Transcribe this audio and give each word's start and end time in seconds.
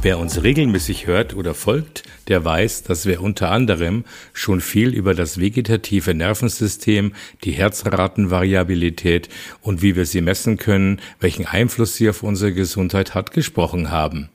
Wer 0.00 0.20
uns 0.20 0.44
regelmäßig 0.44 1.08
hört 1.08 1.34
oder 1.34 1.54
folgt, 1.54 2.04
der 2.28 2.44
weiß, 2.44 2.84
dass 2.84 3.04
wir 3.06 3.20
unter 3.20 3.50
anderem 3.50 4.04
schon 4.32 4.60
viel 4.60 4.94
über 4.94 5.12
das 5.12 5.40
vegetative 5.40 6.14
Nervensystem, 6.14 7.14
die 7.42 7.50
Herzratenvariabilität 7.50 9.28
und 9.60 9.82
wie 9.82 9.96
wir 9.96 10.06
sie 10.06 10.20
messen 10.20 10.56
können, 10.56 11.00
welchen 11.18 11.46
Einfluss 11.46 11.96
sie 11.96 12.08
auf 12.08 12.22
unsere 12.22 12.52
Gesundheit 12.52 13.16
hat, 13.16 13.32
gesprochen 13.32 13.90
haben 13.90 14.28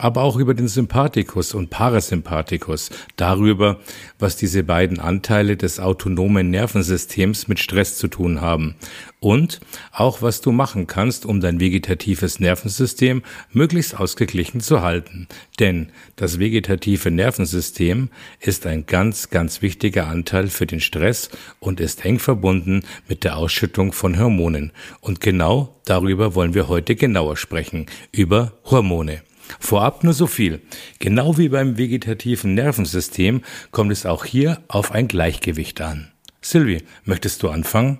aber 0.00 0.22
auch 0.22 0.36
über 0.36 0.54
den 0.54 0.68
Sympathikus 0.68 1.54
und 1.54 1.70
Parasympathikus, 1.70 2.90
darüber, 3.16 3.80
was 4.18 4.36
diese 4.36 4.62
beiden 4.62 4.98
Anteile 4.98 5.56
des 5.56 5.78
autonomen 5.78 6.50
Nervensystems 6.50 7.48
mit 7.48 7.58
Stress 7.58 7.98
zu 7.98 8.08
tun 8.08 8.40
haben 8.40 8.76
und 9.20 9.60
auch 9.92 10.22
was 10.22 10.40
du 10.40 10.50
machen 10.52 10.86
kannst, 10.86 11.26
um 11.26 11.40
dein 11.40 11.60
vegetatives 11.60 12.40
Nervensystem 12.40 13.22
möglichst 13.52 13.98
ausgeglichen 13.98 14.60
zu 14.60 14.80
halten. 14.80 15.28
Denn 15.58 15.90
das 16.16 16.38
vegetative 16.38 17.10
Nervensystem 17.10 18.08
ist 18.40 18.66
ein 18.66 18.86
ganz, 18.86 19.28
ganz 19.28 19.60
wichtiger 19.62 20.06
Anteil 20.06 20.48
für 20.48 20.66
den 20.66 20.80
Stress 20.80 21.30
und 21.58 21.80
ist 21.80 22.04
eng 22.04 22.18
verbunden 22.18 22.82
mit 23.08 23.24
der 23.24 23.36
Ausschüttung 23.36 23.92
von 23.92 24.18
Hormonen. 24.18 24.72
Und 25.00 25.20
genau 25.20 25.76
darüber 25.84 26.34
wollen 26.34 26.54
wir 26.54 26.68
heute 26.68 26.96
genauer 26.96 27.36
sprechen, 27.36 27.86
über 28.12 28.52
Hormone. 28.64 29.22
Vorab 29.58 30.04
nur 30.04 30.12
so 30.12 30.26
viel. 30.26 30.60
Genau 30.98 31.38
wie 31.38 31.48
beim 31.48 31.78
vegetativen 31.78 32.54
Nervensystem 32.54 33.42
kommt 33.70 33.92
es 33.92 34.06
auch 34.06 34.24
hier 34.24 34.60
auf 34.68 34.92
ein 34.92 35.08
Gleichgewicht 35.08 35.80
an. 35.80 36.12
Sylvie, 36.42 36.82
möchtest 37.04 37.42
du 37.42 37.48
anfangen? 37.48 37.98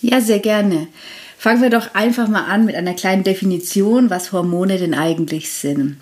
Ja, 0.00 0.20
sehr 0.20 0.38
gerne. 0.38 0.88
Fangen 1.38 1.62
wir 1.62 1.70
doch 1.70 1.94
einfach 1.94 2.28
mal 2.28 2.44
an 2.46 2.64
mit 2.64 2.74
einer 2.74 2.94
kleinen 2.94 3.24
Definition, 3.24 4.10
was 4.10 4.32
Hormone 4.32 4.78
denn 4.78 4.94
eigentlich 4.94 5.52
sind. 5.52 5.98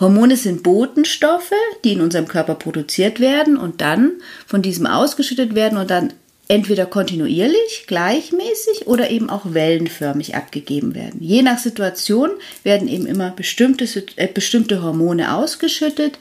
Hormone 0.00 0.36
sind 0.36 0.62
Botenstoffe, 0.62 1.52
die 1.84 1.92
in 1.92 2.00
unserem 2.00 2.28
Körper 2.28 2.54
produziert 2.54 3.18
werden 3.18 3.56
und 3.56 3.80
dann 3.80 4.12
von 4.46 4.62
diesem 4.62 4.86
ausgeschüttet 4.86 5.54
werden 5.54 5.76
und 5.76 5.90
dann 5.90 6.12
entweder 6.48 6.86
kontinuierlich, 6.86 7.84
gleichmäßig 7.86 8.86
oder 8.86 9.10
eben 9.10 9.28
auch 9.28 9.52
wellenförmig 9.52 10.34
abgegeben 10.34 10.94
werden. 10.94 11.22
Je 11.22 11.42
nach 11.42 11.58
Situation 11.58 12.30
werden 12.64 12.88
eben 12.88 13.06
immer 13.06 13.30
bestimmte, 13.30 13.86
äh, 14.16 14.26
bestimmte 14.28 14.82
Hormone 14.82 15.34
ausgeschüttet 15.34 16.18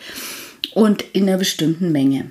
und 0.74 1.04
in 1.14 1.28
einer 1.28 1.38
bestimmten 1.38 1.92
Menge. 1.94 2.30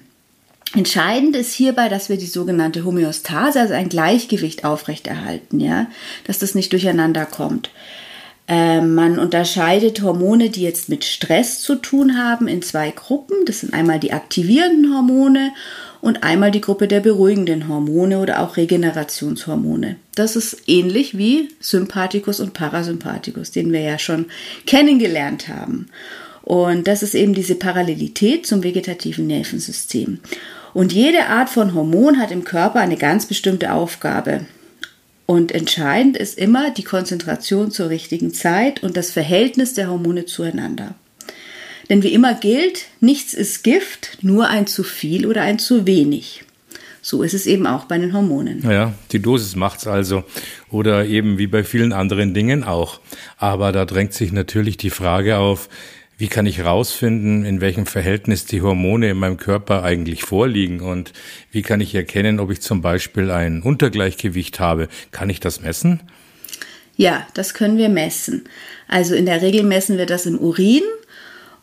Entscheidend 0.74 1.34
ist 1.36 1.54
hierbei, 1.54 1.88
dass 1.88 2.10
wir 2.10 2.18
die 2.18 2.26
sogenannte 2.26 2.84
Homöostase, 2.84 3.60
also 3.60 3.72
ein 3.72 3.88
Gleichgewicht 3.88 4.64
aufrechterhalten, 4.64 5.60
ja, 5.60 5.86
dass 6.26 6.38
das 6.38 6.54
nicht 6.54 6.72
durcheinander 6.72 7.24
kommt. 7.24 7.70
Äh, 8.48 8.80
man 8.80 9.18
unterscheidet 9.18 10.02
Hormone, 10.02 10.50
die 10.50 10.62
jetzt 10.62 10.88
mit 10.88 11.04
Stress 11.04 11.60
zu 11.60 11.74
tun 11.74 12.16
haben, 12.16 12.46
in 12.46 12.62
zwei 12.62 12.90
Gruppen. 12.90 13.44
Das 13.44 13.60
sind 13.60 13.74
einmal 13.74 13.98
die 13.98 14.12
aktivierenden 14.12 14.94
Hormone 14.94 15.52
und 16.00 16.22
einmal 16.22 16.52
die 16.52 16.60
Gruppe 16.60 16.86
der 16.86 17.00
beruhigenden 17.00 17.68
Hormone 17.68 18.20
oder 18.20 18.40
auch 18.40 18.56
Regenerationshormone. 18.56 19.96
Das 20.14 20.36
ist 20.36 20.68
ähnlich 20.68 21.18
wie 21.18 21.48
Sympathikus 21.58 22.38
und 22.38 22.52
Parasympathikus, 22.52 23.50
den 23.50 23.72
wir 23.72 23.80
ja 23.80 23.98
schon 23.98 24.26
kennengelernt 24.66 25.48
haben. 25.48 25.88
Und 26.42 26.86
das 26.86 27.02
ist 27.02 27.16
eben 27.16 27.34
diese 27.34 27.56
Parallelität 27.56 28.46
zum 28.46 28.62
vegetativen 28.62 29.26
Nervensystem. 29.26 30.20
Und 30.72 30.92
jede 30.92 31.26
Art 31.26 31.48
von 31.48 31.74
Hormon 31.74 32.20
hat 32.20 32.30
im 32.30 32.44
Körper 32.44 32.78
eine 32.78 32.96
ganz 32.96 33.26
bestimmte 33.26 33.72
Aufgabe. 33.72 34.46
Und 35.26 35.52
entscheidend 35.52 36.16
ist 36.16 36.38
immer 36.38 36.70
die 36.70 36.84
Konzentration 36.84 37.72
zur 37.72 37.90
richtigen 37.90 38.32
Zeit 38.32 38.82
und 38.82 38.96
das 38.96 39.10
Verhältnis 39.10 39.74
der 39.74 39.88
Hormone 39.90 40.24
zueinander. 40.24 40.94
Denn 41.90 42.02
wie 42.02 42.12
immer 42.12 42.34
gilt, 42.34 42.86
nichts 43.00 43.34
ist 43.34 43.62
Gift, 43.62 44.18
nur 44.22 44.48
ein 44.48 44.66
zu 44.66 44.82
viel 44.82 45.26
oder 45.26 45.42
ein 45.42 45.58
zu 45.58 45.86
wenig. 45.86 46.44
So 47.02 47.22
ist 47.22 47.34
es 47.34 47.46
eben 47.46 47.68
auch 47.68 47.84
bei 47.84 47.98
den 47.98 48.12
Hormonen. 48.12 48.68
Ja, 48.68 48.92
die 49.12 49.20
Dosis 49.20 49.54
macht's 49.54 49.86
also. 49.86 50.24
Oder 50.70 51.06
eben 51.06 51.38
wie 51.38 51.46
bei 51.46 51.62
vielen 51.62 51.92
anderen 51.92 52.34
Dingen 52.34 52.64
auch. 52.64 52.98
Aber 53.38 53.70
da 53.70 53.84
drängt 53.84 54.12
sich 54.12 54.32
natürlich 54.32 54.76
die 54.76 54.90
Frage 54.90 55.38
auf, 55.38 55.68
wie 56.18 56.28
kann 56.28 56.46
ich 56.46 56.58
herausfinden, 56.58 57.44
in 57.44 57.60
welchem 57.60 57.84
Verhältnis 57.84 58.46
die 58.46 58.62
Hormone 58.62 59.10
in 59.10 59.18
meinem 59.18 59.36
Körper 59.36 59.82
eigentlich 59.82 60.22
vorliegen? 60.22 60.80
Und 60.80 61.12
wie 61.50 61.62
kann 61.62 61.80
ich 61.80 61.94
erkennen, 61.94 62.40
ob 62.40 62.50
ich 62.50 62.62
zum 62.62 62.80
Beispiel 62.80 63.30
ein 63.30 63.62
Untergleichgewicht 63.62 64.58
habe? 64.58 64.88
Kann 65.10 65.28
ich 65.28 65.40
das 65.40 65.60
messen? 65.60 66.00
Ja, 66.96 67.26
das 67.34 67.52
können 67.52 67.76
wir 67.76 67.90
messen. 67.90 68.44
Also 68.88 69.14
in 69.14 69.26
der 69.26 69.42
Regel 69.42 69.62
messen 69.62 69.98
wir 69.98 70.06
das 70.06 70.24
im 70.24 70.38
Urin 70.38 70.82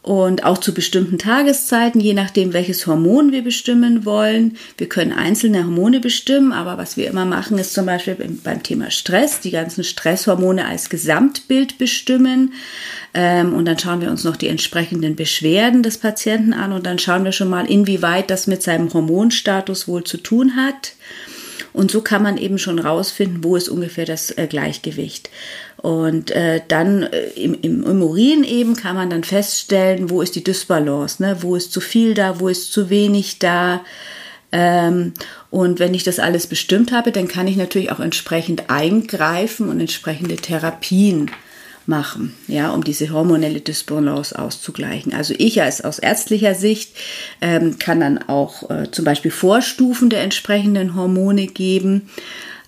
und 0.04 0.44
auch 0.44 0.58
zu 0.58 0.74
bestimmten 0.74 1.18
Tageszeiten, 1.18 2.02
je 2.02 2.14
nachdem, 2.14 2.52
welches 2.52 2.86
Hormon 2.88 3.32
wir 3.32 3.42
bestimmen 3.42 4.04
wollen. 4.04 4.58
Wir 4.78 4.90
können 4.90 5.14
einzelne 5.14 5.64
Hormone 5.64 6.02
bestimmen, 6.02 6.52
aber 6.52 6.78
was 6.78 6.98
wir 6.98 7.08
immer 7.08 7.24
machen, 7.24 7.58
ist 7.58 7.74
zum 7.74 7.86
Beispiel 7.86 8.18
beim 8.44 8.62
Thema 8.62 8.92
Stress 8.92 9.40
die 9.40 9.52
ganzen 9.52 9.86
Stresshormone 9.86 10.66
als 10.66 10.90
Gesamtbild 10.90 11.78
bestimmen. 11.78 12.54
Ähm, 13.14 13.54
und 13.54 13.64
dann 13.64 13.80
schauen 13.80 14.02
wir 14.02 14.10
uns 14.10 14.26
noch 14.26 14.36
die 14.36 14.50
entsprechenden 14.50 15.16
Beschwerden 15.16 15.84
des 15.84 15.98
Patienten 15.98 16.52
an 16.52 16.74
und 16.74 16.86
dann 16.86 17.00
schauen 17.00 17.24
wir 17.24 17.32
schon 17.32 17.50
mal, 17.50 17.66
inwieweit 17.66 18.30
das 18.30 18.46
mit 18.46 18.62
seinem 18.62 18.94
Hormonstatus 18.94 19.88
wohl 19.88 20.04
zu 20.04 20.18
tun 20.18 20.58
hat. 20.58 20.94
Und 21.74 21.92
so 21.92 22.02
kann 22.02 22.24
man 22.24 22.38
eben 22.38 22.60
schon 22.60 22.80
rausfinden, 22.80 23.44
wo 23.44 23.56
ist 23.56 23.68
ungefähr 23.68 24.06
das 24.06 24.32
äh, 24.32 24.48
Gleichgewicht. 24.48 25.30
Und 25.78 26.32
äh, 26.32 26.62
dann 26.68 27.04
äh, 27.04 27.26
im, 27.36 27.56
im, 27.62 27.84
im 27.84 28.02
Urin 28.02 28.44
eben 28.44 28.76
kann 28.76 28.96
man 28.96 29.10
dann 29.10 29.24
feststellen, 29.24 30.10
wo 30.10 30.22
ist 30.22 30.36
die 30.36 30.44
Dysbalance, 30.44 31.22
ne? 31.22 31.38
wo 31.42 31.56
ist 31.56 31.74
zu 31.74 31.82
viel 31.82 32.14
da, 32.14 32.40
wo 32.40 32.48
ist 32.48 32.72
zu 32.72 32.90
wenig 32.90 33.40
da. 33.40 33.82
Ähm, 34.52 35.14
und 35.50 35.80
wenn 35.80 35.96
ich 35.96 36.04
das 36.04 36.20
alles 36.20 36.48
bestimmt 36.48 36.92
habe, 36.92 37.12
dann 37.12 37.28
kann 37.28 37.48
ich 37.48 37.58
natürlich 37.58 37.92
auch 37.92 38.00
entsprechend 38.00 38.70
eingreifen 38.70 39.68
und 39.68 39.80
entsprechende 39.80 40.36
Therapien 40.36 41.32
machen, 41.86 42.34
ja, 42.48 42.72
um 42.72 42.84
diese 42.84 43.12
hormonelle 43.12 43.62
Dysbalance 43.62 44.38
auszugleichen. 44.38 45.14
Also 45.14 45.34
ich 45.38 45.62
als 45.62 45.84
aus 45.84 46.00
ärztlicher 46.00 46.56
Sicht 46.56 46.96
ähm, 47.42 47.78
kann 47.80 48.00
dann 48.00 48.18
auch 48.18 48.70
äh, 48.70 48.92
zum 48.92 49.06
Beispiel 49.06 49.32
Vorstufen 49.32 50.10
der 50.10 50.22
entsprechenden 50.22 50.96
Hormone 50.96 51.48
geben. 51.48 52.10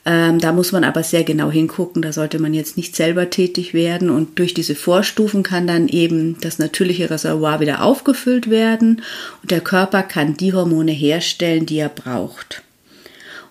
Ähm, 0.08 0.40
da 0.40 0.52
muss 0.52 0.72
man 0.72 0.84
aber 0.84 1.02
sehr 1.02 1.24
genau 1.24 1.50
hingucken. 1.50 2.02
Da 2.02 2.14
sollte 2.14 2.38
man 2.40 2.54
jetzt 2.54 2.78
nicht 2.78 2.96
selber 2.96 3.30
tätig 3.32 3.74
werden. 3.74 4.10
Und 4.12 4.38
durch 4.38 4.54
diese 4.54 4.76
Vorstufen 4.76 5.42
kann 5.42 5.66
dann 5.66 5.88
eben 5.88 6.40
das 6.42 6.60
natürliche 6.60 7.10
Reservoir 7.10 7.60
wieder 7.60 7.84
aufgefüllt 7.84 8.50
werden. 8.50 9.02
Und 9.42 9.52
der 9.52 9.62
Körper 9.62 10.04
kann 10.04 10.38
die 10.38 10.54
Hormone 10.54 10.92
herstellen, 10.92 11.66
die 11.66 11.80
er 11.80 11.90
braucht. 11.90 12.62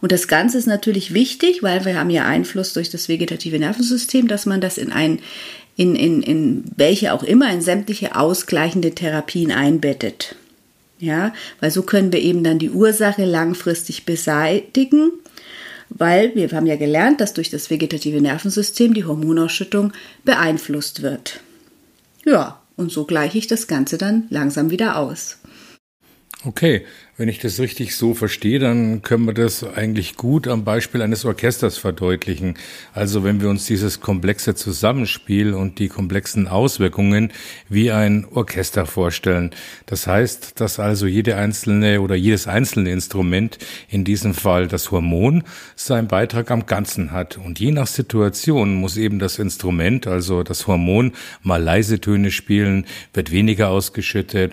Und 0.05 0.13
das 0.13 0.29
Ganze 0.29 0.59
ist 0.59 0.67
natürlich 0.67 1.15
wichtig, 1.15 1.63
weil 1.63 1.87
wir 1.87 1.99
haben 1.99 2.11
ja 2.11 2.27
Einfluss 2.27 2.75
durch 2.75 2.91
das 2.91 3.09
vegetative 3.09 3.59
Nervensystem, 3.59 4.29
dass 4.29 4.45
man 4.45 4.61
das 4.61 4.77
in 4.77 4.93
ein, 4.93 5.21
in, 5.77 5.97
in, 5.97 6.23
in 6.23 6.65
welche 6.77 7.15
auch 7.15 7.23
immer, 7.23 7.51
in 7.51 7.63
sämtliche 7.63 8.15
ausgleichende 8.15 8.95
Therapien 8.95 9.51
einbettet. 9.51 10.37
Ja, 10.99 11.33
weil 11.59 11.71
so 11.71 11.85
können 11.85 12.13
wir 12.13 12.21
eben 12.21 12.45
dann 12.45 12.59
die 12.59 12.69
Ursache 12.69 13.25
langfristig 13.25 14.05
beseitigen, 14.05 15.11
weil 15.89 16.35
wir 16.35 16.51
haben 16.53 16.67
ja 16.67 16.77
gelernt, 16.77 17.23
dass 17.23 17.33
durch 17.33 17.49
das 17.49 17.71
vegetative 17.71 18.21
Nervensystem 18.21 18.93
die 18.93 19.07
Hormonausschüttung 19.07 19.95
beeinflusst 20.23 21.01
wird. 21.01 21.41
Ja, 22.27 22.61
und 22.77 22.93
so 22.93 23.07
gleiche 23.07 23.39
ich 23.39 23.47
das 23.47 23.69
Ganze 23.69 23.97
dann 23.97 24.25
langsam 24.29 24.71
wieder 24.71 24.99
aus. 24.99 25.39
Okay, 26.47 26.85
wenn 27.17 27.31
ich 27.31 27.39
das 27.39 27.59
richtig 27.59 27.97
so 27.97 28.13
verstehe, 28.13 28.59
dann 28.59 29.01
können 29.01 29.25
wir 29.25 29.33
das 29.33 29.65
eigentlich 29.65 30.15
gut 30.15 30.47
am 30.47 30.63
Beispiel 30.63 31.01
eines 31.01 31.25
Orchesters 31.25 31.79
verdeutlichen. 31.79 32.59
Also 32.93 33.25
wenn 33.25 33.41
wir 33.41 33.49
uns 33.49 33.65
dieses 33.65 34.01
komplexe 34.01 34.55
Zusammenspiel 34.55 35.55
und 35.55 35.79
die 35.79 35.89
komplexen 35.89 36.47
Auswirkungen 36.47 37.33
wie 37.71 37.91
ein 37.91 38.27
Orchester 38.31 38.85
vorstellen. 38.85 39.53
Das 39.87 40.07
heißt, 40.07 40.61
dass 40.61 40.79
also 40.79 41.07
jede 41.07 41.37
einzelne 41.37 42.03
oder 42.03 42.15
jedes 42.15 42.47
einzelne 42.47 42.91
Instrument, 42.91 43.57
in 43.89 44.05
diesem 44.05 44.35
Fall 44.35 44.69
das 44.69 44.91
Hormon, 44.91 45.45
seinen 45.77 46.09
Beitrag 46.09 46.51
am 46.51 46.67
Ganzen 46.67 47.11
hat. 47.11 47.39
Und 47.39 47.59
je 47.59 47.71
nach 47.71 47.87
Situation 47.87 48.75
muss 48.75 48.99
eben 48.99 49.19
das 49.19 49.39
Instrument, 49.39 50.07
also 50.07 50.43
das 50.43 50.67
Hormon, 50.67 51.13
mal 51.43 51.63
leise 51.63 52.01
Töne 52.01 52.31
spielen, 52.31 52.85
wird 53.15 53.31
weniger 53.31 53.71
ausgeschüttet 53.71 54.53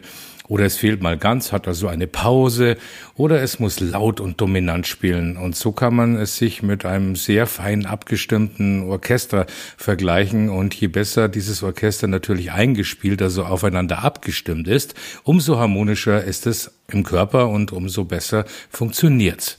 oder 0.52 0.66
es 0.66 0.76
fehlt 0.76 1.02
mal 1.02 1.18
ganz, 1.18 1.54
hat 1.54 1.66
also 1.66 1.88
eine 1.88 2.08
Pause 2.08 2.76
oder 3.16 3.42
es 3.42 3.60
muss 3.60 3.80
laut 3.80 4.20
und 4.20 4.42
dominant 4.42 4.86
spielen. 4.86 5.38
Und 5.38 5.56
so 5.56 5.72
kann 5.72 5.96
man 5.96 6.18
es 6.18 6.36
sich 6.36 6.62
mit 6.62 6.84
einem 6.84 7.16
sehr 7.16 7.48
fein 7.48 7.86
abgestimmten 7.86 8.84
Orchester 8.84 9.46
vergleichen. 9.78 10.50
Und 10.50 10.76
je 10.76 10.88
besser 10.88 11.30
dieses 11.30 11.64
Orchester 11.64 12.08
natürlich 12.08 12.52
eingespielt, 12.52 13.22
also 13.22 13.46
aufeinander 13.46 14.04
abgestimmt 14.04 14.68
ist, 14.68 14.94
umso 15.24 15.58
harmonischer 15.58 16.22
ist 16.22 16.46
es 16.46 16.72
im 16.90 17.04
Körper 17.06 17.48
und 17.48 17.72
umso 17.72 18.04
besser 18.04 18.44
funktioniert's. 18.70 19.56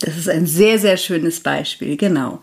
Das 0.00 0.16
ist 0.16 0.28
ein 0.28 0.46
sehr, 0.46 0.80
sehr 0.80 0.96
schönes 0.96 1.38
Beispiel, 1.38 1.96
genau. 1.96 2.40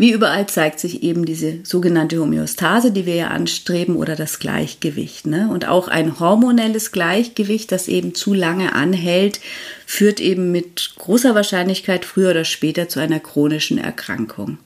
Wie 0.00 0.12
überall 0.12 0.46
zeigt 0.46 0.80
sich 0.80 1.02
eben 1.02 1.26
diese 1.26 1.58
sogenannte 1.62 2.18
Homöostase, 2.18 2.90
die 2.90 3.04
wir 3.04 3.16
ja 3.16 3.28
anstreben, 3.28 3.96
oder 3.96 4.16
das 4.16 4.38
Gleichgewicht. 4.38 5.26
Ne? 5.26 5.50
Und 5.52 5.68
auch 5.68 5.88
ein 5.88 6.18
hormonelles 6.18 6.90
Gleichgewicht, 6.90 7.70
das 7.70 7.86
eben 7.86 8.14
zu 8.14 8.32
lange 8.32 8.74
anhält, 8.74 9.40
führt 9.84 10.18
eben 10.18 10.52
mit 10.52 10.94
großer 10.96 11.34
Wahrscheinlichkeit 11.34 12.06
früher 12.06 12.30
oder 12.30 12.46
später 12.46 12.88
zu 12.88 12.98
einer 12.98 13.20
chronischen 13.20 13.76
Erkrankung. 13.76 14.56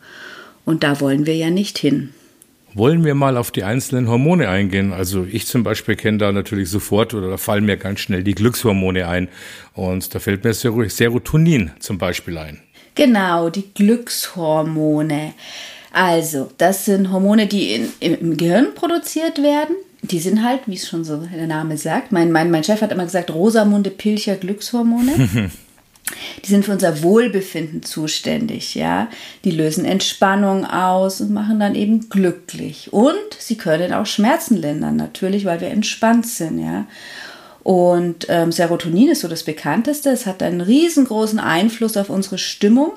Und 0.64 0.84
da 0.84 1.00
wollen 1.00 1.26
wir 1.26 1.34
ja 1.34 1.50
nicht 1.50 1.78
hin. 1.78 2.10
Wollen 2.72 3.04
wir 3.04 3.16
mal 3.16 3.36
auf 3.36 3.50
die 3.50 3.64
einzelnen 3.64 4.08
Hormone 4.08 4.48
eingehen? 4.48 4.92
Also 4.92 5.26
ich 5.28 5.48
zum 5.48 5.64
Beispiel 5.64 5.96
kenne 5.96 6.18
da 6.18 6.30
natürlich 6.30 6.70
sofort 6.70 7.12
oder 7.12 7.30
da 7.30 7.38
fallen 7.38 7.64
mir 7.64 7.76
ganz 7.76 7.98
schnell 7.98 8.22
die 8.22 8.36
Glückshormone 8.36 9.08
ein. 9.08 9.26
Und 9.72 10.14
da 10.14 10.20
fällt 10.20 10.44
mir 10.44 10.54
Serotonin 10.54 11.72
zum 11.80 11.98
Beispiel 11.98 12.38
ein. 12.38 12.60
Genau, 12.94 13.50
die 13.50 13.72
Glückshormone. 13.74 15.34
Also, 15.92 16.50
das 16.58 16.84
sind 16.84 17.12
Hormone, 17.12 17.46
die 17.46 17.74
in, 17.74 17.92
im 18.00 18.36
Gehirn 18.36 18.74
produziert 18.74 19.42
werden. 19.42 19.76
Die 20.02 20.18
sind 20.18 20.44
halt, 20.44 20.60
wie 20.66 20.74
es 20.74 20.88
schon 20.88 21.04
so 21.04 21.16
der 21.16 21.46
Name 21.46 21.78
sagt, 21.78 22.12
mein, 22.12 22.30
mein, 22.30 22.50
mein 22.50 22.64
Chef 22.64 22.82
hat 22.82 22.92
immer 22.92 23.04
gesagt, 23.04 23.32
Rosamunde 23.32 23.90
Pilcher 23.90 24.36
Glückshormone. 24.36 25.50
Die 26.44 26.50
sind 26.50 26.66
für 26.66 26.72
unser 26.72 27.02
Wohlbefinden 27.02 27.82
zuständig, 27.82 28.74
ja. 28.74 29.08
Die 29.44 29.50
lösen 29.50 29.86
Entspannung 29.86 30.66
aus 30.66 31.22
und 31.22 31.32
machen 31.32 31.60
dann 31.60 31.74
eben 31.74 32.10
glücklich. 32.10 32.92
Und 32.92 33.14
sie 33.38 33.56
können 33.56 33.94
auch 33.94 34.04
Schmerzen 34.04 34.56
lindern, 34.56 34.96
natürlich, 34.96 35.46
weil 35.46 35.62
wir 35.62 35.68
entspannt 35.68 36.26
sind, 36.26 36.58
ja. 36.58 36.86
Und 37.64 38.26
ähm, 38.28 38.52
Serotonin 38.52 39.08
ist 39.08 39.22
so 39.22 39.28
das 39.28 39.42
bekannteste. 39.42 40.10
Es 40.10 40.26
hat 40.26 40.42
einen 40.42 40.60
riesengroßen 40.60 41.40
Einfluss 41.40 41.96
auf 41.96 42.10
unsere 42.10 42.38
Stimmung. 42.38 42.92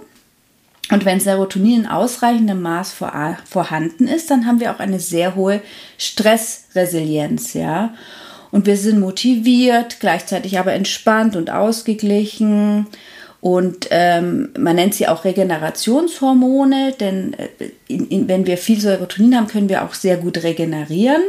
Und 0.92 1.06
wenn 1.06 1.22
Serotonin 1.22 1.82
in 1.82 1.88
ausreichendem 1.88 2.62
Maß 2.62 2.92
vor, 2.92 3.38
vorhanden 3.50 4.08
ist, 4.08 4.30
dann 4.30 4.46
haben 4.46 4.60
wir 4.60 4.72
auch 4.72 4.80
eine 4.80 5.00
sehr 5.00 5.36
hohe 5.36 5.62
Stressresilienz, 5.98 7.54
ja. 7.54 7.94
Und 8.52 8.66
wir 8.66 8.78
sind 8.78 9.00
motiviert, 9.00 10.00
gleichzeitig 10.00 10.60
aber 10.60 10.74
entspannt 10.74 11.36
und 11.36 11.50
ausgeglichen. 11.50 12.88
Und 13.40 13.88
ähm, 13.92 14.50
man 14.58 14.76
nennt 14.76 14.96
sie 14.96 15.08
auch 15.08 15.26
Regenerationshormone, 15.26 16.94
denn 17.00 17.34
äh, 17.34 17.48
in, 17.88 18.08
in, 18.08 18.28
wenn 18.28 18.46
wir 18.46 18.58
viel 18.58 18.80
Serotonin 18.80 19.36
haben, 19.36 19.48
können 19.48 19.70
wir 19.70 19.84
auch 19.84 19.94
sehr 19.94 20.18
gut 20.18 20.44
regenerieren. 20.44 21.22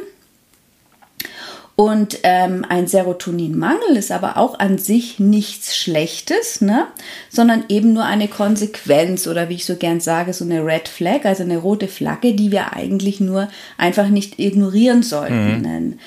Und 1.81 2.19
ähm, 2.25 2.67
ein 2.69 2.89
Serotoninmangel 2.89 3.97
ist 3.97 4.11
aber 4.11 4.37
auch 4.37 4.59
an 4.59 4.79
sich 4.79 5.21
nichts 5.21 5.77
Schlechtes, 5.77 6.61
ne? 6.61 6.89
sondern 7.31 7.67
eben 7.69 7.93
nur 7.93 8.05
eine 8.05 8.27
Konsequenz 8.27 9.29
oder 9.29 9.49
wie 9.49 9.55
ich 9.55 9.65
so 9.65 9.77
gern 9.77 10.01
sage, 10.01 10.33
so 10.33 10.45
eine 10.45 10.67
Red 10.67 10.89
Flag, 10.89 11.25
also 11.25 11.45
eine 11.45 11.59
rote 11.59 11.87
Flagge, 11.87 12.35
die 12.35 12.51
wir 12.51 12.73
eigentlich 12.73 13.21
nur 13.21 13.49
einfach 13.77 14.09
nicht 14.09 14.41
ignorieren 14.41 15.05
sollten. 15.05 15.63
Mhm. 15.63 15.99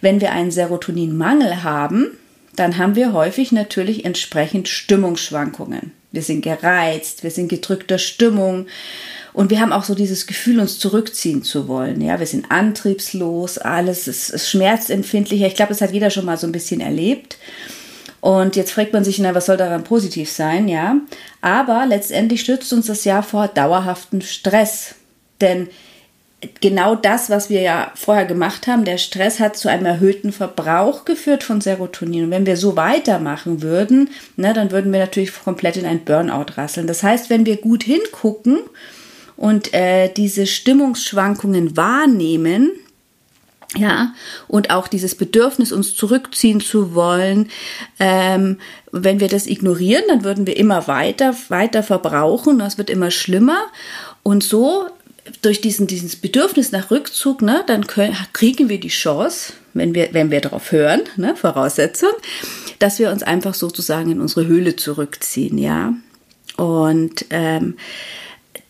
Wenn 0.00 0.22
wir 0.22 0.32
einen 0.32 0.50
Serotoninmangel 0.50 1.62
haben, 1.62 2.06
dann 2.56 2.78
haben 2.78 2.96
wir 2.96 3.12
häufig 3.12 3.52
natürlich 3.52 4.06
entsprechend 4.06 4.66
Stimmungsschwankungen. 4.66 5.92
Wir 6.10 6.22
sind 6.22 6.40
gereizt, 6.40 7.22
wir 7.22 7.30
sind 7.30 7.48
gedrückter 7.48 7.98
Stimmung, 7.98 8.66
und 9.32 9.50
wir 9.50 9.60
haben 9.60 9.72
auch 9.72 9.84
so 9.84 9.94
dieses 9.94 10.26
Gefühl, 10.26 10.60
uns 10.60 10.78
zurückziehen 10.78 11.42
zu 11.42 11.68
wollen. 11.68 12.00
Ja, 12.00 12.18
wir 12.18 12.26
sind 12.26 12.50
antriebslos, 12.50 13.58
alles 13.58 14.08
ist, 14.08 14.30
ist 14.30 14.50
schmerzempfindlicher. 14.50 15.46
Ich 15.46 15.54
glaube, 15.54 15.70
das 15.70 15.80
hat 15.80 15.92
jeder 15.92 16.10
schon 16.10 16.24
mal 16.24 16.38
so 16.38 16.46
ein 16.46 16.52
bisschen 16.52 16.80
erlebt. 16.80 17.38
Und 18.20 18.56
jetzt 18.56 18.72
fragt 18.72 18.92
man 18.92 19.04
sich, 19.04 19.18
na, 19.18 19.34
was 19.34 19.46
soll 19.46 19.56
daran 19.56 19.84
positiv 19.84 20.30
sein, 20.30 20.68
ja? 20.68 20.96
Aber 21.40 21.86
letztendlich 21.86 22.40
stützt 22.40 22.72
uns 22.72 22.86
das 22.86 23.04
ja 23.04 23.22
vor 23.22 23.46
dauerhaften 23.46 24.22
Stress. 24.22 24.96
Denn 25.40 25.68
genau 26.60 26.96
das, 26.96 27.30
was 27.30 27.48
wir 27.48 27.60
ja 27.60 27.92
vorher 27.94 28.24
gemacht 28.24 28.66
haben, 28.66 28.84
der 28.84 28.98
Stress 28.98 29.38
hat 29.38 29.56
zu 29.56 29.68
einem 29.68 29.86
erhöhten 29.86 30.32
Verbrauch 30.32 31.04
geführt 31.04 31.44
von 31.44 31.60
Serotonin. 31.60 32.24
Und 32.24 32.30
wenn 32.30 32.46
wir 32.46 32.56
so 32.56 32.76
weitermachen 32.76 33.62
würden, 33.62 34.10
ne, 34.36 34.52
dann 34.52 34.72
würden 34.72 34.92
wir 34.92 34.98
natürlich 35.00 35.32
komplett 35.32 35.76
in 35.76 35.86
ein 35.86 36.04
Burnout 36.04 36.56
rasseln. 36.56 36.88
Das 36.88 37.04
heißt, 37.04 37.30
wenn 37.30 37.46
wir 37.46 37.58
gut 37.58 37.84
hingucken, 37.84 38.58
und 39.38 39.72
äh, 39.72 40.12
diese 40.12 40.46
Stimmungsschwankungen 40.46 41.76
wahrnehmen, 41.76 42.72
ja, 43.76 44.14
und 44.48 44.70
auch 44.70 44.88
dieses 44.88 45.14
Bedürfnis, 45.14 45.72
uns 45.72 45.94
zurückziehen 45.94 46.60
zu 46.60 46.94
wollen, 46.94 47.48
ähm, 48.00 48.58
wenn 48.90 49.20
wir 49.20 49.28
das 49.28 49.46
ignorieren, 49.46 50.02
dann 50.08 50.24
würden 50.24 50.46
wir 50.46 50.56
immer 50.56 50.88
weiter, 50.88 51.36
weiter 51.48 51.82
verbrauchen, 51.82 52.58
das 52.58 52.78
wird 52.78 52.90
immer 52.90 53.10
schlimmer. 53.10 53.66
Und 54.22 54.42
so, 54.42 54.86
durch 55.42 55.60
diesen, 55.60 55.86
dieses 55.86 56.16
Bedürfnis 56.16 56.72
nach 56.72 56.90
Rückzug, 56.90 57.40
ne, 57.42 57.62
dann 57.66 57.86
können, 57.86 58.16
kriegen 58.32 58.68
wir 58.68 58.80
die 58.80 58.88
Chance, 58.88 59.52
wenn 59.72 59.94
wir, 59.94 60.08
wenn 60.12 60.30
wir 60.32 60.40
darauf 60.40 60.72
hören, 60.72 61.02
ne, 61.16 61.36
Voraussetzung, 61.36 62.12
dass 62.80 62.98
wir 62.98 63.10
uns 63.10 63.22
einfach 63.22 63.54
sozusagen 63.54 64.10
in 64.10 64.20
unsere 64.20 64.46
Höhle 64.46 64.74
zurückziehen, 64.74 65.58
ja. 65.58 65.92
Und 66.56 67.26
ähm, 67.30 67.76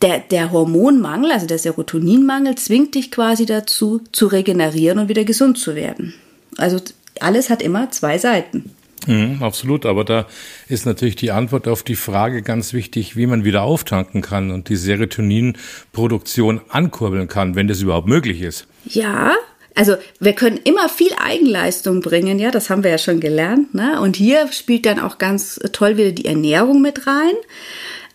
der, 0.03 0.21
der 0.21 0.53
Hormonmangel, 0.53 1.33
also 1.33 1.47
der 1.47 1.59
Serotoninmangel, 1.59 2.55
zwingt 2.55 2.95
dich 2.95 3.11
quasi 3.11 3.47
dazu, 3.47 4.01
zu 4.13 4.27
regenerieren 4.27 4.99
und 4.99 5.09
wieder 5.09 5.25
gesund 5.25 5.59
zu 5.59 5.75
werden. 5.75 6.15
Also 6.57 6.81
alles 7.21 7.51
hat 7.51 7.63
immer 7.63 7.91
zwei 7.91 8.19
Seiten. 8.19 8.71
Mhm, 9.07 9.43
absolut, 9.43 9.87
aber 9.87 10.05
da 10.05 10.27
ist 10.69 10.85
natürlich 10.85 11.17
die 11.17 11.31
Antwort 11.31 11.69
auf 11.69 11.83
die 11.83 11.95
Frage 11.95 12.43
ganz 12.43 12.73
wichtig, 12.73 13.17
wie 13.17 13.27
man 13.27 13.45
wieder 13.45 13.63
auftanken 13.63 14.23
kann 14.23 14.51
und 14.51 14.69
die 14.69 14.77
Serotoninproduktion 14.77 16.61
ankurbeln 16.69 17.29
kann, 17.29 17.55
wenn 17.55 17.69
das 17.69 17.81
überhaupt 17.81 18.09
möglich 18.09 18.43
ist. 18.43 18.67
Ja, 18.85 19.35
also 19.75 19.95
wir 20.19 20.33
können 20.33 20.59
immer 20.65 20.89
viel 20.89 21.13
Eigenleistung 21.25 22.01
bringen, 22.01 22.39
ja, 22.39 22.51
das 22.51 22.69
haben 22.69 22.83
wir 22.83 22.91
ja 22.91 22.99
schon 22.99 23.21
gelernt. 23.21 23.75
Ne? 23.75 24.01
Und 24.01 24.17
hier 24.17 24.51
spielt 24.53 24.85
dann 24.87 24.99
auch 24.99 25.19
ganz 25.19 25.61
toll 25.73 25.97
wieder 25.97 26.11
die 26.11 26.25
Ernährung 26.25 26.83
mit 26.83 27.07
rein. 27.07 27.35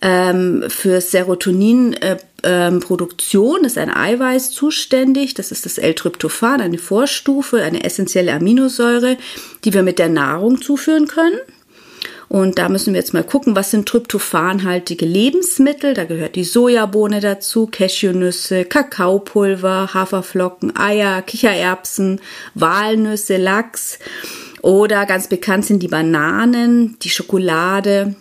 Ähm, 0.06 0.66
für 0.68 1.00
Serotoninproduktion 1.00 3.56
äh, 3.56 3.60
ähm, 3.60 3.66
ist 3.66 3.78
ein 3.78 3.90
Eiweiß 3.90 4.52
zuständig. 4.52 5.34
Das 5.34 5.54
ist 5.54 5.66
das 5.66 5.78
L-Tryptophan, 5.78 6.60
eine 6.60 6.78
Vorstufe, 6.78 7.64
eine 7.64 7.86
essentielle 7.86 8.34
Aminosäure, 8.34 9.16
die 9.64 9.74
wir 9.74 9.82
mit 9.82 10.00
der 10.00 10.10
Nahrung 10.10 10.62
zuführen 10.62 11.08
können. 11.08 11.40
Und 12.28 12.60
da 12.60 12.68
müssen 12.68 12.94
wir 12.94 13.00
jetzt 13.00 13.14
mal 13.14 13.24
gucken, 13.24 13.56
was 13.56 13.72
sind 13.72 13.88
tryptophanhaltige 13.88 15.06
Lebensmittel. 15.06 15.94
Da 15.94 16.04
gehört 16.04 16.36
die 16.36 16.44
Sojabohne 16.44 17.22
dazu, 17.22 17.68
Cashewnüsse, 17.68 18.66
Kakaopulver, 18.66 19.94
Haferflocken, 19.94 20.76
Eier, 20.76 21.22
Kichererbsen, 21.22 22.20
Walnüsse, 22.56 23.38
Lachs. 23.38 24.00
Oder 24.62 25.06
ganz 25.06 25.28
bekannt 25.28 25.66
sind 25.66 25.82
die 25.82 25.88
Bananen, 25.88 26.98
die 27.04 27.10
Schokolade, 27.10 28.18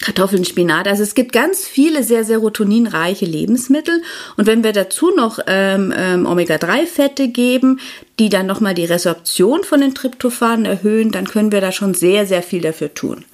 Kartoffeln, 0.00 0.44
Spinat. 0.44 0.86
Also 0.86 1.02
es 1.02 1.14
gibt 1.14 1.32
ganz 1.32 1.66
viele 1.66 2.04
sehr 2.04 2.24
serotoninreiche 2.24 3.26
Lebensmittel. 3.26 4.02
Und 4.36 4.46
wenn 4.46 4.62
wir 4.62 4.72
dazu 4.72 5.10
noch 5.14 5.40
ähm, 5.46 5.92
ähm, 5.96 6.24
Omega-3-Fette 6.24 7.28
geben, 7.28 7.80
die 8.18 8.28
dann 8.28 8.46
nochmal 8.46 8.74
die 8.74 8.84
Resorption 8.84 9.64
von 9.64 9.80
den 9.80 9.94
Tryptophanen 9.94 10.66
erhöhen, 10.66 11.10
dann 11.10 11.26
können 11.26 11.50
wir 11.50 11.60
da 11.60 11.72
schon 11.72 11.94
sehr, 11.94 12.26
sehr 12.26 12.42
viel 12.42 12.60
dafür 12.60 12.94
tun. 12.94 13.24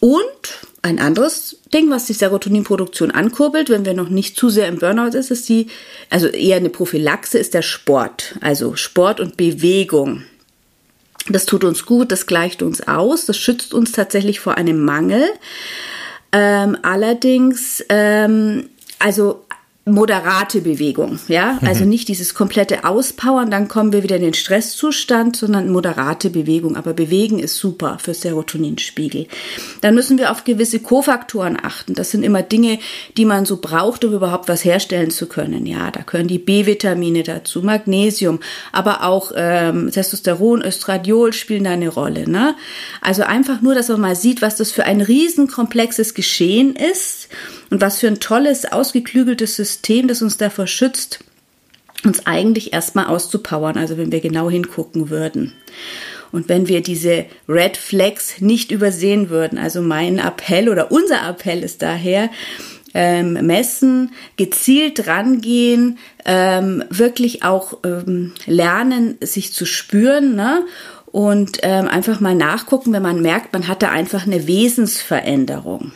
Und 0.00 0.22
ein 0.82 0.98
anderes 0.98 1.58
Ding, 1.72 1.90
was 1.90 2.06
die 2.06 2.12
Serotoninproduktion 2.12 3.10
ankurbelt, 3.10 3.68
wenn 3.68 3.84
wir 3.84 3.94
noch 3.94 4.08
nicht 4.08 4.36
zu 4.36 4.48
sehr 4.48 4.68
im 4.68 4.78
Burnout 4.78 5.16
ist, 5.16 5.30
ist 5.30 5.48
die, 5.48 5.68
also 6.10 6.28
eher 6.28 6.56
eine 6.56 6.70
Prophylaxe, 6.70 7.38
ist 7.38 7.54
der 7.54 7.62
Sport. 7.62 8.36
Also 8.40 8.74
Sport 8.76 9.20
und 9.20 9.36
Bewegung. 9.36 10.24
Das 11.28 11.46
tut 11.46 11.64
uns 11.64 11.84
gut, 11.84 12.10
das 12.12 12.26
gleicht 12.26 12.62
uns 12.62 12.86
aus, 12.86 13.26
das 13.26 13.36
schützt 13.36 13.74
uns 13.74 13.92
tatsächlich 13.92 14.40
vor 14.40 14.56
einem 14.56 14.84
Mangel. 14.84 15.24
Ähm, 16.32 16.78
allerdings, 16.82 17.84
ähm, 17.88 18.70
also 18.98 19.44
moderate 19.92 20.60
Bewegung, 20.60 21.18
ja, 21.28 21.58
also 21.62 21.84
mhm. 21.84 21.90
nicht 21.90 22.08
dieses 22.08 22.34
komplette 22.34 22.84
Auspowern, 22.84 23.50
dann 23.50 23.68
kommen 23.68 23.92
wir 23.92 24.02
wieder 24.02 24.16
in 24.16 24.22
den 24.22 24.34
Stresszustand, 24.34 25.36
sondern 25.36 25.70
moderate 25.70 26.30
Bewegung. 26.30 26.76
Aber 26.76 26.92
Bewegen 26.92 27.38
ist 27.38 27.56
super 27.56 27.98
für 28.00 28.14
Serotoninspiegel. 28.14 29.26
Dann 29.80 29.94
müssen 29.94 30.18
wir 30.18 30.30
auf 30.30 30.44
gewisse 30.44 30.80
Kofaktoren 30.80 31.58
achten. 31.62 31.94
Das 31.94 32.10
sind 32.10 32.22
immer 32.22 32.42
Dinge, 32.42 32.78
die 33.16 33.24
man 33.24 33.44
so 33.44 33.58
braucht, 33.58 34.04
um 34.04 34.12
überhaupt 34.12 34.48
was 34.48 34.64
herstellen 34.64 35.10
zu 35.10 35.26
können. 35.26 35.66
Ja, 35.66 35.90
da 35.90 36.02
können 36.02 36.28
die 36.28 36.38
B-Vitamine 36.38 37.22
dazu, 37.22 37.62
Magnesium, 37.62 38.40
aber 38.72 39.04
auch 39.04 39.32
ähm, 39.36 39.90
Testosteron, 39.90 40.62
Östradiol 40.62 41.32
spielen 41.32 41.64
da 41.64 41.70
eine 41.70 41.88
Rolle. 41.88 42.28
Ne? 42.28 42.54
Also 43.00 43.22
einfach 43.22 43.60
nur, 43.60 43.74
dass 43.74 43.88
man 43.88 44.00
mal 44.00 44.16
sieht, 44.16 44.42
was 44.42 44.56
das 44.56 44.72
für 44.72 44.84
ein 44.84 45.00
riesenkomplexes 45.00 46.14
Geschehen 46.14 46.76
ist 46.76 47.28
und 47.70 47.80
was 47.80 47.98
für 47.98 48.06
ein 48.06 48.20
tolles, 48.20 48.64
ausgeklügeltes 48.64 49.56
System, 49.56 49.77
das 50.08 50.22
uns 50.22 50.36
davor 50.36 50.66
schützt, 50.66 51.20
uns 52.04 52.26
eigentlich 52.26 52.72
erstmal 52.72 53.06
auszupowern, 53.06 53.76
also 53.76 53.98
wenn 53.98 54.12
wir 54.12 54.20
genau 54.20 54.50
hingucken 54.50 55.10
würden. 55.10 55.52
Und 56.30 56.48
wenn 56.48 56.68
wir 56.68 56.82
diese 56.82 57.24
Red 57.48 57.76
Flags 57.76 58.40
nicht 58.40 58.70
übersehen 58.70 59.30
würden, 59.30 59.58
also 59.58 59.80
mein 59.80 60.18
Appell 60.18 60.68
oder 60.68 60.92
unser 60.92 61.26
Appell 61.28 61.62
ist 61.62 61.82
daher, 61.82 62.30
ähm, 62.94 63.34
messen, 63.46 64.12
gezielt 64.36 65.06
rangehen, 65.06 65.98
ähm, 66.24 66.84
wirklich 66.90 67.42
auch 67.44 67.78
ähm, 67.84 68.32
lernen, 68.46 69.18
sich 69.20 69.52
zu 69.52 69.66
spüren 69.66 70.34
ne? 70.34 70.64
und 71.06 71.58
ähm, 71.62 71.86
einfach 71.88 72.20
mal 72.20 72.34
nachgucken, 72.34 72.92
wenn 72.92 73.02
man 73.02 73.22
merkt, 73.22 73.52
man 73.52 73.68
hatte 73.68 73.90
einfach 73.90 74.26
eine 74.26 74.46
Wesensveränderung. 74.46 75.92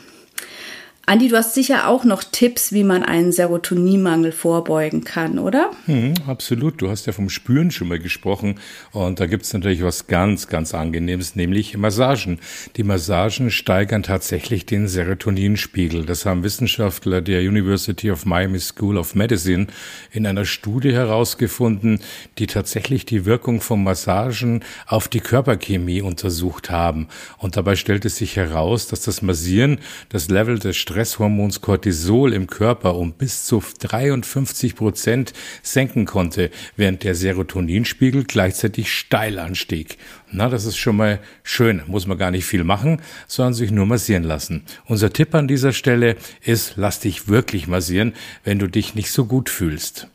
Andi, 1.12 1.28
du 1.28 1.36
hast 1.36 1.52
sicher 1.52 1.88
auch 1.88 2.04
noch 2.04 2.24
Tipps, 2.24 2.72
wie 2.72 2.84
man 2.84 3.02
einen 3.02 3.32
Serotoninmangel 3.32 4.32
vorbeugen 4.32 5.04
kann, 5.04 5.38
oder? 5.38 5.70
Hm, 5.84 6.14
absolut. 6.26 6.80
Du 6.80 6.88
hast 6.88 7.04
ja 7.04 7.12
vom 7.12 7.28
Spüren 7.28 7.70
schon 7.70 7.88
mal 7.88 7.98
gesprochen. 7.98 8.58
Und 8.92 9.20
da 9.20 9.26
gibt 9.26 9.44
es 9.44 9.52
natürlich 9.52 9.82
was 9.82 10.06
ganz, 10.06 10.48
ganz 10.48 10.72
Angenehmes, 10.72 11.36
nämlich 11.36 11.76
Massagen. 11.76 12.38
Die 12.76 12.82
Massagen 12.82 13.50
steigern 13.50 14.02
tatsächlich 14.02 14.64
den 14.64 14.88
Serotoninspiegel. 14.88 16.06
Das 16.06 16.24
haben 16.24 16.44
Wissenschaftler 16.44 17.20
der 17.20 17.40
University 17.40 18.10
of 18.10 18.24
Miami 18.24 18.60
School 18.60 18.96
of 18.96 19.14
Medicine 19.14 19.66
in 20.12 20.26
einer 20.26 20.46
Studie 20.46 20.94
herausgefunden, 20.94 22.00
die 22.38 22.46
tatsächlich 22.46 23.04
die 23.04 23.26
Wirkung 23.26 23.60
von 23.60 23.84
Massagen 23.84 24.64
auf 24.86 25.08
die 25.08 25.20
Körperchemie 25.20 26.00
untersucht 26.00 26.70
haben. 26.70 27.08
Und 27.36 27.58
dabei 27.58 27.76
stellte 27.76 28.08
sich 28.08 28.36
heraus, 28.36 28.86
dass 28.86 29.02
das 29.02 29.20
Massieren 29.20 29.78
das 30.08 30.30
Level 30.30 30.58
des 30.58 30.78
Stresshormons 31.02 31.60
Cortisol 31.60 32.32
im 32.32 32.46
Körper 32.46 32.94
um 32.94 33.12
bis 33.12 33.44
zu 33.44 33.60
53 33.80 34.76
Prozent 34.76 35.32
senken 35.60 36.04
konnte, 36.04 36.50
während 36.76 37.02
der 37.02 37.16
Serotoninspiegel 37.16 38.22
gleichzeitig 38.22 38.92
steil 38.92 39.40
anstieg. 39.40 39.98
Na, 40.30 40.48
das 40.48 40.64
ist 40.64 40.76
schon 40.76 40.96
mal 40.96 41.18
schön. 41.42 41.82
Muss 41.88 42.06
man 42.06 42.18
gar 42.18 42.30
nicht 42.30 42.44
viel 42.44 42.62
machen, 42.62 43.02
sondern 43.26 43.54
sich 43.54 43.72
nur 43.72 43.84
massieren 43.84 44.22
lassen. 44.22 44.62
Unser 44.86 45.12
Tipp 45.12 45.34
an 45.34 45.48
dieser 45.48 45.72
Stelle 45.72 46.14
ist, 46.40 46.74
lass 46.76 47.00
dich 47.00 47.26
wirklich 47.26 47.66
massieren, 47.66 48.12
wenn 48.44 48.60
du 48.60 48.68
dich 48.68 48.94
nicht 48.94 49.10
so 49.10 49.24
gut 49.24 49.50
fühlst. 49.50 50.06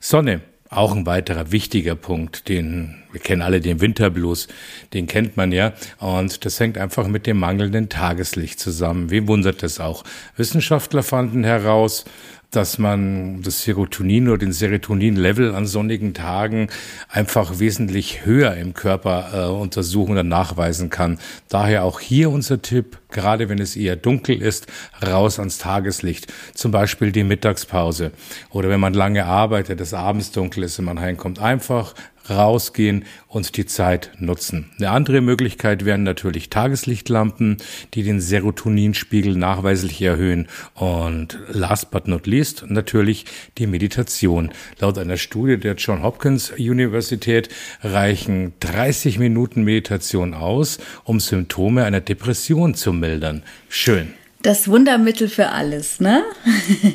Sonne 0.00 0.40
auch 0.76 0.94
ein 0.94 1.06
weiterer 1.06 1.52
wichtiger 1.52 1.94
Punkt, 1.94 2.48
den 2.48 2.94
wir 3.12 3.20
kennen 3.20 3.40
alle 3.40 3.60
den 3.60 3.80
Winterblues, 3.80 4.46
den 4.92 5.06
kennt 5.06 5.38
man 5.38 5.50
ja. 5.50 5.72
Und 5.98 6.44
das 6.44 6.60
hängt 6.60 6.76
einfach 6.76 7.06
mit 7.08 7.26
dem 7.26 7.38
mangelnden 7.38 7.88
Tageslicht 7.88 8.60
zusammen. 8.60 9.10
Wie 9.10 9.26
wundert 9.26 9.62
es 9.62 9.80
auch? 9.80 10.04
Wissenschaftler 10.36 11.02
fanden 11.02 11.44
heraus, 11.44 12.04
dass 12.50 12.78
man 12.78 13.42
das 13.42 13.62
Serotonin 13.62 14.28
oder 14.28 14.38
den 14.38 14.52
Serotonin-Level 14.52 15.54
an 15.54 15.66
sonnigen 15.66 16.14
Tagen 16.14 16.68
einfach 17.08 17.58
wesentlich 17.58 18.24
höher 18.24 18.54
im 18.54 18.74
Körper 18.74 19.30
äh, 19.34 19.50
untersuchen 19.50 20.12
oder 20.12 20.22
nachweisen 20.22 20.90
kann. 20.90 21.18
Daher 21.48 21.84
auch 21.84 22.00
hier 22.00 22.30
unser 22.30 22.62
Tipp, 22.62 22.98
gerade 23.10 23.48
wenn 23.48 23.58
es 23.58 23.76
eher 23.76 23.96
dunkel 23.96 24.40
ist, 24.40 24.66
raus 25.04 25.38
ans 25.38 25.58
Tageslicht. 25.58 26.32
Zum 26.54 26.70
Beispiel 26.70 27.12
die 27.12 27.24
Mittagspause. 27.24 28.12
Oder 28.50 28.68
wenn 28.68 28.80
man 28.80 28.94
lange 28.94 29.26
arbeitet, 29.26 29.80
es 29.80 29.94
abends 29.94 30.30
dunkel 30.32 30.64
ist 30.64 30.78
und 30.78 30.84
man 30.86 31.00
heimkommt, 31.00 31.38
einfach 31.38 31.94
rausgehen 32.30 33.04
und 33.28 33.56
die 33.56 33.66
Zeit 33.66 34.10
nutzen. 34.18 34.70
Eine 34.78 34.90
andere 34.90 35.20
Möglichkeit 35.20 35.84
wären 35.84 36.02
natürlich 36.02 36.50
Tageslichtlampen, 36.50 37.58
die 37.94 38.02
den 38.02 38.20
Serotoninspiegel 38.20 39.36
nachweislich 39.36 40.00
erhöhen. 40.02 40.48
Und 40.74 41.38
last 41.48 41.90
but 41.90 42.08
not 42.08 42.26
least 42.26 42.64
natürlich 42.68 43.26
die 43.58 43.66
Meditation. 43.66 44.50
Laut 44.78 44.98
einer 44.98 45.16
Studie 45.16 45.58
der 45.58 45.74
John 45.74 46.02
Hopkins 46.02 46.52
Universität 46.58 47.48
reichen 47.82 48.54
30 48.60 49.18
Minuten 49.18 49.62
Meditation 49.64 50.34
aus, 50.34 50.78
um 51.04 51.20
Symptome 51.20 51.84
einer 51.84 52.00
Depression 52.00 52.74
zu 52.74 52.92
mildern. 52.92 53.42
Schön. 53.68 54.14
Das 54.42 54.68
Wundermittel 54.68 55.28
für 55.28 55.48
alles, 55.48 55.98
ne? 55.98 56.22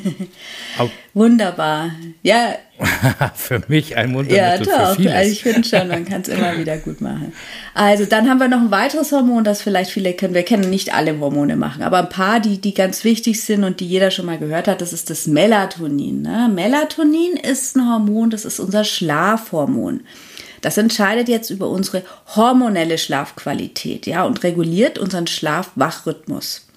Wunderbar. 1.14 1.90
Ja. 2.22 2.54
für 3.34 3.62
mich 3.68 3.96
ein 3.96 4.14
Wundermittel 4.14 4.36
ja, 4.36 4.58
doch. 4.58 4.90
für 4.90 4.96
vieles. 4.96 5.12
Also 5.12 5.32
ich 5.32 5.42
finde 5.42 5.68
schon, 5.68 5.88
man 5.88 6.04
kann 6.04 6.22
es 6.22 6.28
immer 6.28 6.56
wieder 6.58 6.78
gut 6.78 7.00
machen. 7.00 7.32
Also 7.74 8.06
dann 8.06 8.30
haben 8.30 8.38
wir 8.38 8.48
noch 8.48 8.60
ein 8.60 8.70
weiteres 8.70 9.12
Hormon, 9.12 9.44
das 9.44 9.60
vielleicht 9.60 9.90
viele 9.90 10.14
kennen. 10.14 10.34
Wir 10.34 10.44
kennen 10.44 10.70
nicht 10.70 10.94
alle 10.94 11.18
Hormone 11.18 11.56
machen, 11.56 11.82
aber 11.82 11.98
ein 11.98 12.08
paar, 12.08 12.40
die, 12.40 12.58
die 12.58 12.74
ganz 12.74 13.04
wichtig 13.04 13.42
sind 13.42 13.64
und 13.64 13.80
die 13.80 13.86
jeder 13.86 14.10
schon 14.10 14.26
mal 14.26 14.38
gehört 14.38 14.68
hat, 14.68 14.80
das 14.80 14.92
ist 14.92 15.10
das 15.10 15.26
Melatonin. 15.26 16.22
Ne? 16.22 16.50
Melatonin 16.52 17.36
ist 17.36 17.76
ein 17.76 17.86
Hormon, 17.86 18.30
das 18.30 18.44
ist 18.44 18.60
unser 18.60 18.84
Schlafhormon. 18.84 20.00
Das 20.62 20.78
entscheidet 20.78 21.28
jetzt 21.28 21.50
über 21.50 21.68
unsere 21.68 22.02
hormonelle 22.36 22.96
Schlafqualität, 22.96 24.06
ja, 24.06 24.24
und 24.24 24.44
reguliert 24.44 24.96
unseren 24.96 25.26
Schlaf-Wach-Rhythmus. 25.26 26.68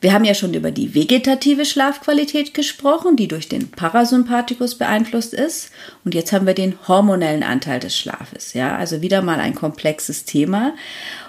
Wir 0.00 0.12
haben 0.12 0.24
ja 0.24 0.34
schon 0.34 0.54
über 0.54 0.70
die 0.70 0.94
vegetative 0.94 1.64
Schlafqualität 1.64 2.54
gesprochen, 2.54 3.16
die 3.16 3.26
durch 3.26 3.48
den 3.48 3.68
Parasympathikus 3.68 4.76
beeinflusst 4.76 5.34
ist. 5.34 5.70
Und 6.04 6.14
jetzt 6.14 6.32
haben 6.32 6.46
wir 6.46 6.54
den 6.54 6.78
hormonellen 6.86 7.42
Anteil 7.42 7.80
des 7.80 7.96
Schlafes. 7.96 8.54
Ja, 8.54 8.76
also 8.76 9.02
wieder 9.02 9.22
mal 9.22 9.40
ein 9.40 9.56
komplexes 9.56 10.24
Thema. 10.24 10.74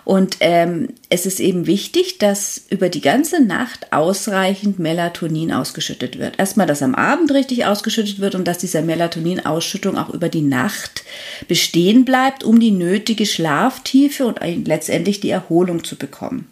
Und 0.06 0.38
ähm, 0.40 0.90
es 1.10 1.26
ist 1.26 1.40
eben 1.40 1.66
wichtig, 1.66 2.20
dass 2.20 2.64
über 2.70 2.90
die 2.90 3.02
ganze 3.02 3.44
Nacht 3.44 3.92
ausreichend 3.92 4.78
Melatonin 4.78 5.52
ausgeschüttet 5.52 6.20
wird. 6.20 6.38
Erstmal, 6.38 6.68
dass 6.68 6.84
am 6.84 6.96
Abend 6.96 7.32
richtig 7.32 7.66
ausgeschüttet 7.66 8.20
wird 8.20 8.36
und 8.36 8.48
dass 8.48 8.60
diese 8.60 8.82
Melatoninausschüttung 8.82 9.98
auch 9.98 10.10
über 10.10 10.30
die 10.30 10.42
Nacht 10.42 11.04
bestehen 11.48 12.06
bleibt, 12.06 12.44
um 12.44 12.60
die 12.60 12.72
nötige 12.72 13.26
Schlaftiefe 13.26 14.28
und 14.28 14.40
letztendlich 14.68 15.20
die 15.20 15.30
Erholung 15.32 15.84
zu 15.84 15.96
bekommen. 15.96 16.48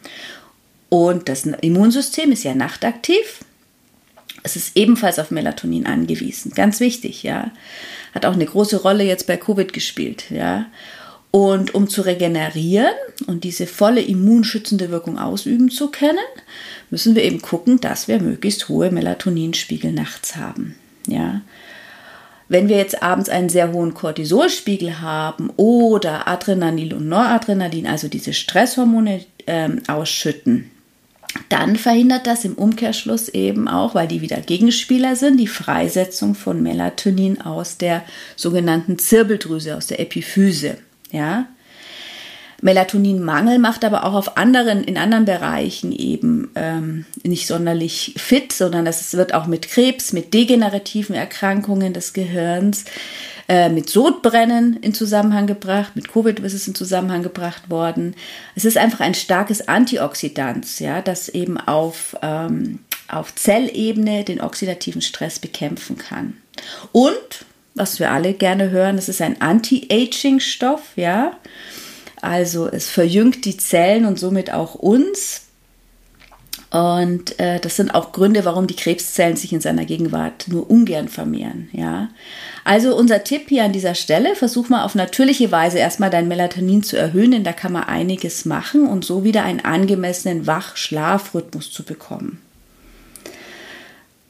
Und 0.89 1.29
das 1.29 1.45
Immunsystem 1.45 2.31
ist 2.31 2.43
ja 2.43 2.55
nachtaktiv. 2.55 3.43
Es 4.43 4.55
ist 4.55 4.77
ebenfalls 4.77 5.19
auf 5.19 5.31
Melatonin 5.31 5.85
angewiesen. 5.85 6.51
Ganz 6.53 6.79
wichtig, 6.79 7.23
ja. 7.23 7.51
Hat 8.13 8.25
auch 8.25 8.33
eine 8.33 8.45
große 8.45 8.81
Rolle 8.81 9.03
jetzt 9.03 9.27
bei 9.27 9.37
Covid 9.37 9.73
gespielt, 9.73 10.25
ja. 10.29 10.67
Und 11.31 11.75
um 11.75 11.89
zu 11.89 12.03
regenerieren 12.03 12.93
und 13.27 13.43
diese 13.43 13.67
volle 13.67 14.01
immunschützende 14.01 14.89
Wirkung 14.89 15.19
ausüben 15.19 15.69
zu 15.69 15.91
können, 15.91 16.17
müssen 16.89 17.15
wir 17.15 17.23
eben 17.23 17.41
gucken, 17.41 17.81
dass 17.81 18.07
wir 18.07 18.21
möglichst 18.21 18.69
hohe 18.69 18.91
Melatoninspiegel 18.91 19.91
nachts 19.91 20.37
haben, 20.37 20.75
ja. 21.05 21.41
Wenn 22.49 22.69
wir 22.69 22.77
jetzt 22.77 23.03
abends 23.03 23.27
einen 23.27 23.49
sehr 23.49 23.73
hohen 23.73 23.93
Cortisolspiegel 23.93 25.01
haben 25.01 25.49
oder 25.57 26.29
Adrenalin 26.29 26.93
und 26.93 27.09
Noradrenalin, 27.09 27.87
also 27.87 28.07
diese 28.07 28.31
Stresshormone 28.31 29.25
ähm, 29.47 29.81
ausschütten, 29.87 30.71
dann 31.49 31.75
verhindert 31.75 32.27
das 32.27 32.45
im 32.45 32.53
Umkehrschluss 32.53 33.29
eben 33.29 33.67
auch, 33.67 33.95
weil 33.95 34.07
die 34.07 34.21
wieder 34.21 34.37
Gegenspieler 34.37 35.15
sind, 35.15 35.37
die 35.37 35.47
Freisetzung 35.47 36.35
von 36.35 36.61
Melatonin 36.63 37.41
aus 37.41 37.77
der 37.77 38.03
sogenannten 38.35 38.97
Zirbeldrüse, 38.97 39.75
aus 39.75 39.87
der 39.87 39.99
Epiphyse. 39.99 40.77
Ja? 41.11 41.47
Melatoninmangel 42.61 43.59
macht 43.59 43.85
aber 43.85 44.03
auch 44.03 44.13
auf 44.13 44.37
anderen, 44.37 44.83
in 44.83 44.97
anderen 44.97 45.25
Bereichen 45.25 45.91
eben 45.91 46.49
ähm, 46.55 47.05
nicht 47.23 47.45
sonderlich 47.45 48.15
fit, 48.17 48.51
sondern 48.51 48.85
das 48.85 49.13
wird 49.13 49.33
auch 49.33 49.45
mit 49.45 49.69
Krebs, 49.69 50.11
mit 50.11 50.33
degenerativen 50.33 51.15
Erkrankungen 51.15 51.93
des 51.93 52.13
Gehirns 52.13 52.85
äh, 53.47 53.69
mit 53.69 53.89
Sodbrennen 53.89 54.77
in 54.81 54.93
Zusammenhang 54.93 55.47
gebracht, 55.47 55.95
mit 55.95 56.09
Covid 56.09 56.39
ist 56.39 56.53
es 56.53 56.67
in 56.67 56.75
Zusammenhang 56.75 57.23
gebracht 57.23 57.69
worden. 57.69 58.15
Es 58.55 58.65
ist 58.65 58.77
einfach 58.77 58.99
ein 58.99 59.13
starkes 59.13 59.67
Antioxidant, 59.67 60.79
ja, 60.79 61.01
das 61.01 61.29
eben 61.29 61.57
auf, 61.57 62.17
ähm, 62.21 62.79
auf 63.07 63.33
Zellebene 63.35 64.25
den 64.25 64.41
oxidativen 64.41 65.01
Stress 65.01 65.39
bekämpfen 65.39 65.97
kann. 65.97 66.37
Und, 66.91 67.45
was 67.73 67.99
wir 67.99 68.11
alle 68.11 68.33
gerne 68.33 68.69
hören, 68.71 68.97
es 68.97 69.07
ist 69.07 69.21
ein 69.21 69.41
Anti-Aging-Stoff, 69.41 70.81
ja. 70.95 71.37
Also 72.21 72.67
es 72.67 72.89
verjüngt 72.89 73.45
die 73.45 73.57
Zellen 73.57 74.05
und 74.05 74.19
somit 74.19 74.51
auch 74.51 74.75
uns. 74.75 75.46
Und 76.77 77.39
äh, 77.39 77.59
das 77.59 77.75
sind 77.75 77.95
auch 77.95 78.11
Gründe, 78.11 78.45
warum 78.45 78.67
die 78.67 78.75
Krebszellen 78.75 79.35
sich 79.35 79.51
in 79.51 79.61
seiner 79.61 79.83
Gegenwart 79.83 80.45
nur 80.47 80.69
ungern 80.69 81.07
vermehren. 81.07 81.69
Ja? 81.71 82.09
Also 82.65 82.95
unser 82.95 83.23
Tipp 83.23 83.45
hier 83.49 83.63
an 83.63 83.73
dieser 83.73 83.95
Stelle, 83.95 84.35
versuch 84.35 84.69
mal 84.69 84.83
auf 84.83 84.93
natürliche 84.93 85.51
Weise 85.51 85.79
erstmal 85.79 86.11
dein 86.11 86.27
Melatonin 86.27 86.83
zu 86.83 86.95
erhöhen, 86.95 87.31
denn 87.31 87.43
da 87.43 87.51
kann 87.51 87.71
man 87.71 87.85
einiges 87.85 88.45
machen 88.45 88.85
und 88.85 89.03
so 89.05 89.23
wieder 89.23 89.41
einen 89.41 89.61
angemessenen 89.61 90.45
Wach-Schlafrhythmus 90.45 91.71
zu 91.71 91.81
bekommen. 91.81 92.39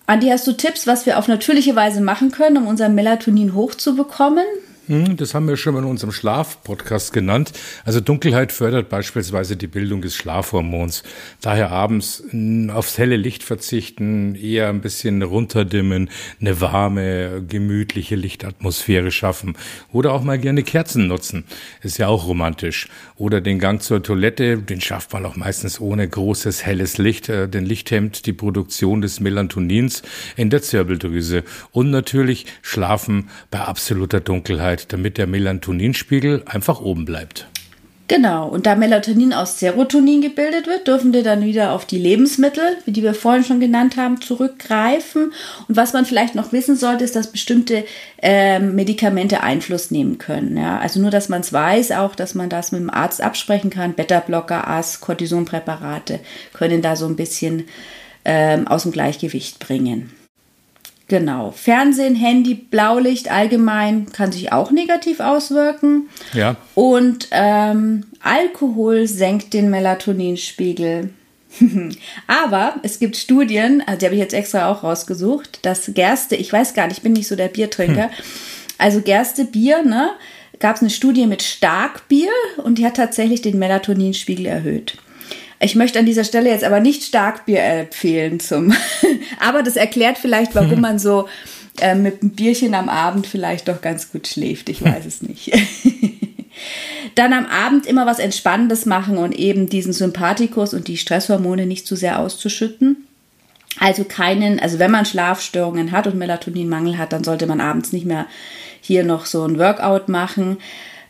Andi, 0.05 0.29
hast 0.29 0.47
du 0.47 0.53
Tipps, 0.53 0.87
was 0.87 1.05
wir 1.05 1.19
auf 1.19 1.27
natürliche 1.27 1.75
Weise 1.75 1.99
machen 1.99 2.31
können, 2.31 2.55
um 2.55 2.67
unser 2.67 2.87
Melatonin 2.87 3.55
hochzubekommen? 3.55 4.45
Hm, 4.88 5.17
das 5.17 5.34
haben 5.34 5.50
wir 5.50 5.58
schon 5.58 5.74
mal 5.74 5.82
in 5.82 5.89
unserem 5.89 6.13
Schlaf-Podcast 6.13 7.12
genannt. 7.12 7.51
Also 7.84 8.00
Dunkelheit 8.00 8.53
fördert 8.53 8.88
beispielsweise 8.88 9.58
die 9.58 9.67
Bildung 9.67 10.01
des 10.01 10.15
Schlafhormons. 10.15 11.03
Daher 11.41 11.72
abends 11.72 12.24
hm, 12.29 12.70
aufs 12.70 12.98
helle 12.98 13.17
Licht 13.17 13.44
verzichten, 13.44 14.36
eher 14.36 14.70
ein 14.70 14.79
bisschen 14.79 15.22
runterdimmen, 15.24 16.10
eine 16.39 16.62
warme, 16.62 17.44
gemütliche 17.46 18.15
Lichtatmosphäre 18.15 19.12
schaffen. 19.12 19.58
Oder 19.91 20.13
auch 20.13 20.24
mal 20.24 20.39
gerne 20.39 20.63
Kerzen 20.63 21.08
nutzen. 21.08 21.44
Ist 21.82 21.98
ja 21.98 22.08
auch 22.08 22.25
romantisch. 22.25 22.88
Oder 23.17 23.41
den 23.41 23.60
Gang 23.60 23.82
zur 23.82 24.01
Toilette, 24.01 24.58
den 24.58 24.79
schafft 24.79 25.12
man 25.12 25.25
auch 25.25 25.36
meistens 25.36 25.82
ohne 25.82 26.08
großes 26.08 26.65
helles 26.65 26.98
Licht. 26.98 27.27
Äh, 27.27 27.50
denn 27.50 27.65
Licht 27.65 27.91
hemmt 27.91 28.25
die 28.25 28.32
Produktion 28.32 29.01
des 29.01 29.20
Melatonins 29.20 30.01
in 30.38 30.50
der 30.50 30.62
Zirbeldrüse. 30.62 31.44
Und 31.74 31.91
natürlich 31.91 32.46
schlafen 32.62 33.29
bei 33.51 33.60
absoluter 33.60 34.22
Dunkelheit 34.22 34.76
Zeit, 34.77 34.93
damit 34.93 35.17
der 35.17 35.27
Melatoninspiegel 35.27 36.43
einfach 36.46 36.81
oben 36.81 37.05
bleibt. 37.05 37.48
Genau, 38.10 38.48
und 38.48 38.65
da 38.65 38.75
Melatonin 38.75 39.34
aus 39.34 39.60
Serotonin 39.60 40.22
gebildet 40.22 40.65
wird, 40.65 40.88
dürfen 40.88 41.12
wir 41.12 41.24
dann 41.24 41.43
wieder 41.43 41.74
auf 41.74 41.84
die 41.84 41.98
Lebensmittel, 41.98 42.63
wie 42.86 42.91
die 42.91 43.03
wir 43.03 43.13
vorhin 43.13 43.43
schon 43.43 43.60
genannt 43.60 43.98
haben, 43.98 44.22
zurückgreifen. 44.22 45.34
Und 45.67 45.75
was 45.75 45.91
man 45.91 46.05
vielleicht 46.05 46.34
noch 46.34 46.53
wissen 46.53 46.77
sollte, 46.77 47.03
ist, 47.03 47.17
dass 47.17 47.34
bestimmte 47.34 47.84
äh, 48.24 48.60
Medikamente 48.60 49.43
Einfluss 49.43 49.91
nehmen 49.91 50.19
können. 50.19 50.55
Ja? 50.55 50.79
Also 50.79 51.01
nur, 51.01 51.12
dass 51.12 51.27
man 51.27 51.41
es 51.41 51.51
weiß, 51.51 51.91
auch, 51.91 52.15
dass 52.15 52.34
man 52.34 52.48
das 52.48 52.72
mit 52.72 52.79
dem 52.79 52.89
Arzt 52.89 53.22
absprechen 53.22 53.72
kann. 53.72 53.93
Beta-Blocker, 53.93 54.69
AS, 54.69 55.01
Cortisonpräparate 55.01 56.22
können 56.53 56.81
da 56.81 56.96
so 56.96 57.07
ein 57.07 57.17
bisschen 57.17 57.65
ähm, 58.24 58.69
aus 58.69 58.84
dem 58.84 58.93
Gleichgewicht 58.93 59.60
bringen. 59.60 60.12
Genau. 61.07 61.51
Fernsehen, 61.51 62.15
Handy, 62.15 62.53
Blaulicht 62.53 63.31
allgemein 63.31 64.11
kann 64.11 64.33
sich 64.33 64.51
auch 64.51 64.71
negativ 64.71 65.21
auswirken. 65.21 66.09
Ja. 66.33 66.57
Und 66.75 67.29
ähm, 67.31 68.05
Alkohol 68.21 69.07
senkt 69.07 69.53
den 69.53 69.69
Melatoninspiegel. 69.69 71.09
Aber 72.27 72.75
es 72.83 72.99
gibt 72.99 73.15
Studien, 73.15 73.81
also 73.85 73.99
die 73.99 74.05
habe 74.05 74.15
ich 74.15 74.21
jetzt 74.21 74.33
extra 74.33 74.69
auch 74.69 74.83
rausgesucht, 74.83 75.65
dass 75.65 75.91
Gerste, 75.93 76.35
ich 76.35 76.51
weiß 76.51 76.73
gar 76.73 76.87
nicht, 76.87 76.97
ich 76.97 77.03
bin 77.03 77.13
nicht 77.13 77.27
so 77.27 77.37
der 77.37 77.47
Biertrinker, 77.47 78.09
hm. 78.09 78.23
also 78.77 79.01
Gerste 79.01 79.45
Bier, 79.45 79.83
ne, 79.83 80.09
gab 80.59 80.75
es 80.75 80.81
eine 80.81 80.89
Studie 80.89 81.25
mit 81.25 81.41
Starkbier 81.41 82.29
und 82.57 82.77
die 82.77 82.85
hat 82.85 82.97
tatsächlich 82.97 83.41
den 83.41 83.59
Melatoninspiegel 83.59 84.45
erhöht. 84.45 84.97
Ich 85.59 85.75
möchte 85.75 85.99
an 85.99 86.05
dieser 86.05 86.23
Stelle 86.23 86.49
jetzt 86.49 86.63
aber 86.63 86.79
nicht 86.79 87.03
Starkbier 87.03 87.63
empfehlen 87.63 88.39
zum, 88.39 88.73
aber 89.39 89.63
das 89.63 89.75
erklärt 89.75 90.17
vielleicht, 90.17 90.55
warum 90.55 90.81
man 90.81 90.99
so 90.99 91.27
äh, 91.79 91.95
mit 91.95 92.21
einem 92.21 92.31
Bierchen 92.31 92.73
am 92.73 92.89
Abend 92.89 93.27
vielleicht 93.27 93.67
doch 93.67 93.81
ganz 93.81 94.11
gut 94.11 94.27
schläft. 94.27 94.69
Ich 94.69 94.83
weiß 94.83 95.05
es 95.05 95.21
nicht. 95.21 95.51
Dann 97.15 97.33
am 97.33 97.45
Abend 97.45 97.85
immer 97.85 98.05
was 98.05 98.19
Entspannendes 98.19 98.85
machen 98.85 99.17
und 99.17 99.33
eben 99.33 99.69
diesen 99.69 99.93
Sympathikus 99.93 100.73
und 100.73 100.87
die 100.87 100.97
Stresshormone 100.97 101.65
nicht 101.65 101.87
zu 101.87 101.95
sehr 101.95 102.19
auszuschütten. 102.19 103.07
Also 103.79 104.03
keinen, 104.03 104.59
also 104.59 104.79
wenn 104.79 104.91
man 104.91 105.05
Schlafstörungen 105.05 105.91
hat 105.91 106.07
und 106.07 106.17
Melatoninmangel 106.17 106.97
hat, 106.97 107.13
dann 107.13 107.23
sollte 107.23 107.45
man 107.45 107.61
abends 107.61 107.93
nicht 107.93 108.05
mehr 108.05 108.25
hier 108.81 109.03
noch 109.03 109.25
so 109.25 109.43
ein 109.43 109.59
Workout 109.59 110.09
machen, 110.09 110.57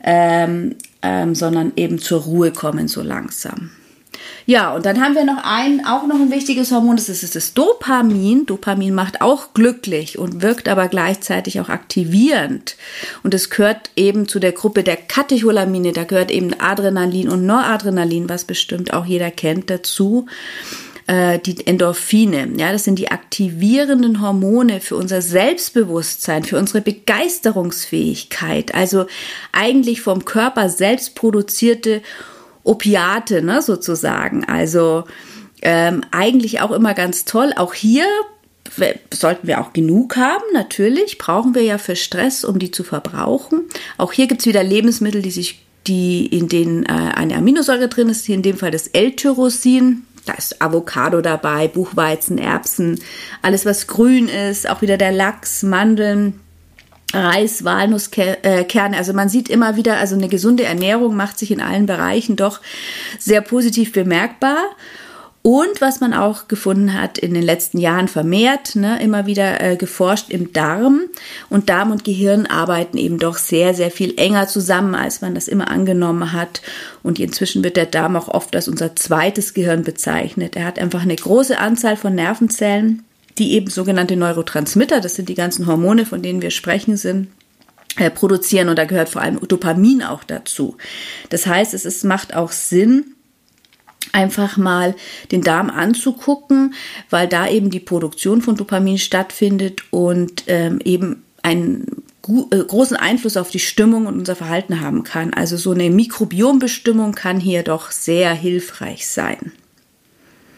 ähm, 0.04 0.76
ähm, 1.02 1.34
sondern 1.34 1.74
eben 1.76 2.00
zur 2.00 2.22
Ruhe 2.22 2.52
kommen 2.52 2.88
so 2.88 3.02
langsam. 3.02 3.72
Ja, 4.46 4.74
und 4.74 4.86
dann 4.86 5.02
haben 5.02 5.16
wir 5.16 5.26
noch 5.26 5.44
ein, 5.44 5.86
auch 5.86 6.08
noch 6.08 6.16
ein 6.16 6.32
wichtiges 6.32 6.72
Hormon, 6.72 6.96
das 6.96 7.10
ist 7.10 7.36
das 7.36 7.54
Dopamin. 7.54 8.46
Dopamin 8.46 8.94
macht 8.94 9.22
auch 9.22 9.54
glücklich 9.54 10.18
und 10.18 10.42
wirkt 10.42 10.70
aber 10.70 10.88
gleichzeitig 10.88 11.60
auch 11.60 11.70
aktivierend. 11.70 12.76
Und 13.24 13.34
es 13.34 13.50
gehört 13.50 13.90
eben 13.96 14.28
zu 14.28 14.40
der 14.40 14.54
Gruppe 14.54 14.84
der 14.84 14.98
Katecholamine, 14.98 15.92
da 15.92 16.04
gehört 16.04 16.32
eben 16.32 16.60
Adrenalin 16.60 17.30
und 17.30 17.46
Noradrenalin, 17.46 18.30
was 18.30 18.46
bestimmt 18.46 18.94
auch 18.94 19.06
jeder 19.06 19.32
kennt, 19.32 19.70
dazu 19.70 20.28
äh, 21.08 21.40
die 21.40 21.66
Endorphine. 21.66 22.50
Ja, 22.58 22.72
das 22.72 22.84
sind 22.84 23.00
die 23.00 23.10
aktivierenden 23.10 24.22
Hormone 24.22 24.82
für 24.82 24.96
unser 24.96 25.22
Selbstbewusstsein, 25.22 26.44
für 26.44 26.58
unsere 26.58 26.82
Begeisterungsfähigkeit. 26.82 28.76
Also 28.76 29.08
eigentlich 29.52 30.02
vom 30.02 30.26
Körper 30.26 30.70
selbst 30.70 31.16
produzierte 31.16 32.02
Opiate, 32.68 33.42
ne, 33.42 33.62
sozusagen. 33.62 34.46
Also 34.46 35.06
ähm, 35.62 36.04
eigentlich 36.12 36.62
auch 36.62 36.72
immer 36.72 36.94
ganz 36.94 37.26
toll. 37.26 37.54
Auch 37.56 37.74
hier 37.74 38.06
sollten 39.14 39.48
wir 39.48 39.62
auch 39.62 39.74
genug 39.74 40.18
haben, 40.18 40.44
natürlich. 40.54 41.18
Brauchen 41.18 41.56
wir 41.56 41.64
ja 41.64 41.78
für 41.78 41.96
Stress, 41.96 42.44
um 42.44 42.60
die 42.60 42.72
zu 42.72 42.84
verbrauchen. 42.84 43.64
Auch 43.98 44.12
hier 44.12 44.28
gibt 44.28 44.42
es 44.42 44.48
wieder 44.48 44.64
Lebensmittel, 44.64 45.22
die 45.22 45.32
sich, 45.32 45.66
die, 45.88 46.26
in 46.26 46.50
denen 46.50 46.86
äh, 46.86 46.90
eine 46.90 47.36
Aminosäure 47.36 47.88
drin 47.88 48.10
ist, 48.10 48.26
hier 48.26 48.36
in 48.36 48.44
dem 48.44 48.58
Fall 48.58 48.72
das 48.72 48.88
L-Tyrosin. 48.88 50.04
Da 50.26 50.34
ist 50.34 50.62
Avocado 50.62 51.22
dabei, 51.22 51.70
Buchweizen, 51.70 52.38
Erbsen, 52.38 53.00
alles 53.42 53.66
was 53.66 53.88
grün 53.88 54.28
ist, 54.28 54.70
auch 54.70 54.82
wieder 54.82 54.98
der 54.98 55.14
Lachs, 55.14 55.64
Mandeln, 55.64 56.42
Reis, 57.14 57.64
Walnusskerne. 57.64 58.98
Also 58.98 59.14
man 59.14 59.30
sieht 59.30 59.50
immer 59.50 59.76
wieder, 59.76 59.98
also 59.98 60.16
eine 60.16 60.28
gesunde 60.28 60.64
Ernährung 60.64 61.16
macht 61.16 61.40
sich 61.40 61.52
in 61.52 61.62
allen 61.62 61.86
Bereichen 61.86 62.36
doch 62.36 62.60
sehr 63.20 63.42
positiv 63.42 63.94
bemerkbar. 63.94 64.58
Und 65.44 65.80
was 65.80 66.02
man 66.02 66.14
auch 66.14 66.50
gefunden 66.50 66.94
hat 66.94 67.18
in 67.18 67.34
den 67.34 67.42
letzten 67.44 67.78
Jahren 67.78 68.10
vermehrt, 68.10 68.76
ne, 68.76 69.02
immer 69.02 69.28
wieder 69.28 69.62
äh, 69.62 69.78
geforscht 69.78 70.30
im 70.30 70.52
Darm. 70.52 71.04
Und 71.50 71.70
Darm 71.70 71.92
und 71.92 72.04
Gehirn 72.04 72.48
arbeiten 72.48 72.98
eben 72.98 73.18
doch 73.18 73.38
sehr, 73.38 73.74
sehr 73.74 73.90
viel 73.90 74.20
enger 74.20 74.50
zusammen, 74.50 74.94
als 74.94 75.22
man 75.22 75.36
das 75.36 75.48
immer 75.48 75.72
angenommen 75.72 76.34
hat. 76.34 76.62
Und 77.02 77.18
inzwischen 77.18 77.64
wird 77.64 77.78
der 77.78 77.86
Darm 77.86 78.18
auch 78.18 78.28
oft 78.28 78.54
als 78.58 78.68
unser 78.68 78.98
zweites 78.98 79.54
Gehirn 79.54 79.84
bezeichnet. 79.84 80.58
Er 80.58 80.66
hat 80.66 80.80
einfach 80.80 81.04
eine 81.04 81.16
große 81.16 81.58
Anzahl 81.58 81.96
von 81.96 82.14
Nervenzellen 82.14 83.04
die 83.40 83.54
eben 83.54 83.70
sogenannte 83.70 84.16
Neurotransmitter, 84.16 85.02
das 85.02 85.16
sind 85.16 85.30
die 85.30 85.36
ganzen 85.36 85.68
Hormone, 85.68 86.06
von 86.06 86.22
denen 86.22 86.42
wir 86.42 86.52
sprechen, 86.52 86.98
sind, 86.98 87.30
äh, 87.98 88.10
produzieren 88.10 88.70
und 88.70 88.78
da 88.78 88.86
gehört 88.86 89.10
vor 89.10 89.22
allem 89.22 89.40
Dopamin 89.48 90.04
auch 90.04 90.24
dazu. 90.24 90.78
Das 91.30 91.48
heißt, 91.48 91.74
es 91.74 91.86
ist, 91.86 92.04
macht 92.04 92.36
auch 92.36 92.52
Sinn, 92.52 93.16
einfach 94.14 94.58
mal 94.58 94.96
den 95.32 95.42
Darm 95.42 95.70
anzugucken, 95.70 96.74
weil 97.10 97.28
da 97.28 97.48
eben 97.48 97.70
die 97.70 97.80
Produktion 97.80 98.42
von 98.42 98.56
Dopamin 98.56 98.98
stattfindet 98.98 99.82
und 99.92 100.44
ähm, 100.48 100.80
eben 100.84 101.24
einen 101.44 102.04
äh, 102.52 102.58
großen 102.58 102.98
Einfluss 102.98 103.38
auf 103.38 103.50
die 103.50 103.60
Stimmung 103.60 104.06
und 104.06 104.18
unser 104.18 104.36
Verhalten 104.36 104.82
haben 104.82 105.04
kann. 105.04 105.34
Also 105.34 105.58
so 105.58 105.72
eine 105.72 105.90
Mikrobiombestimmung 105.90 107.14
kann 107.14 107.40
hier 107.40 107.64
doch 107.64 107.92
sehr 107.92 108.34
hilfreich 108.34 109.08
sein. 109.08 109.52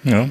Ja, 0.04 0.30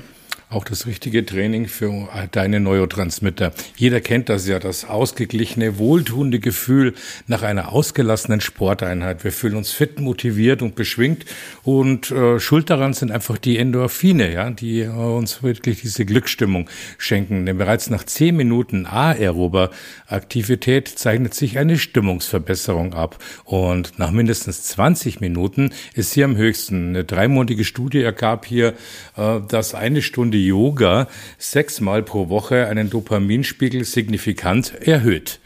auch 0.51 0.65
das 0.65 0.87
richtige 0.87 1.27
Training 1.27 1.69
für 1.69 2.09
deine 2.33 2.59
Neurotransmitter. 2.61 3.53
Jeder 3.77 4.01
kennt 4.01 4.31
das 4.31 4.49
ja, 4.49 4.59
das 4.59 4.87
ausgeglichene, 4.87 5.79
wohltuende 5.79 6.39
Gefühl 6.39 6.95
nach 7.27 7.43
einer 7.43 7.73
ausgelassenen 7.73 8.41
Sporteinheit. 8.41 9.25
Wir 9.25 9.33
fühlen 9.33 9.57
uns 9.57 9.73
fit, 9.73 10.01
motiviert 10.01 10.63
und 10.63 10.75
beschwingt 10.75 11.27
und 11.65 12.11
äh, 12.11 12.41
schuld 12.41 12.71
daran 12.71 12.95
sind 12.95 13.11
einfach 13.11 13.37
die 13.37 13.59
Endorphine, 13.59 14.33
ja, 14.33 14.49
die 14.51 14.81
äh, 14.81 14.89
uns 14.89 15.43
wirklich 15.43 15.83
diese 15.83 16.07
Glücksstimmung 16.07 16.71
schenken. 16.97 17.45
Denn 17.45 17.59
bereits 17.59 17.91
nach 17.91 18.05
zehn 18.05 18.35
Minuten 18.35 18.87
aerober 18.87 19.71
Aktivität 20.07 20.89
zeichnet 20.89 21.35
sich 21.35 21.59
eine 21.59 21.77
Stimmungsverbesserung 21.77 22.95
ab 22.95 23.23
und 23.45 23.99
nach 23.99 24.13
mindestens 24.13 24.63
20 24.65 25.21
Minuten 25.21 25.73
ist 25.93 26.13
sie 26.13 26.25
am 26.25 26.37
höchsten. 26.37 26.89
Eine 26.89 27.05
dreimonatige 27.05 27.65
Studie 27.65 28.01
ergab 28.01 28.47
hier, 28.47 28.73
äh, 29.17 29.41
dass 29.47 29.75
eine 29.75 30.01
Stunde 30.01 30.38
Stunde 30.39 30.47
Yoga 30.47 31.09
sechsmal 31.39 32.03
pro 32.03 32.29
Woche 32.29 32.69
einen 32.69 32.91
Dopaminspiegel 32.91 33.85
signifikant 33.85 34.75
erhöht. 34.81 35.41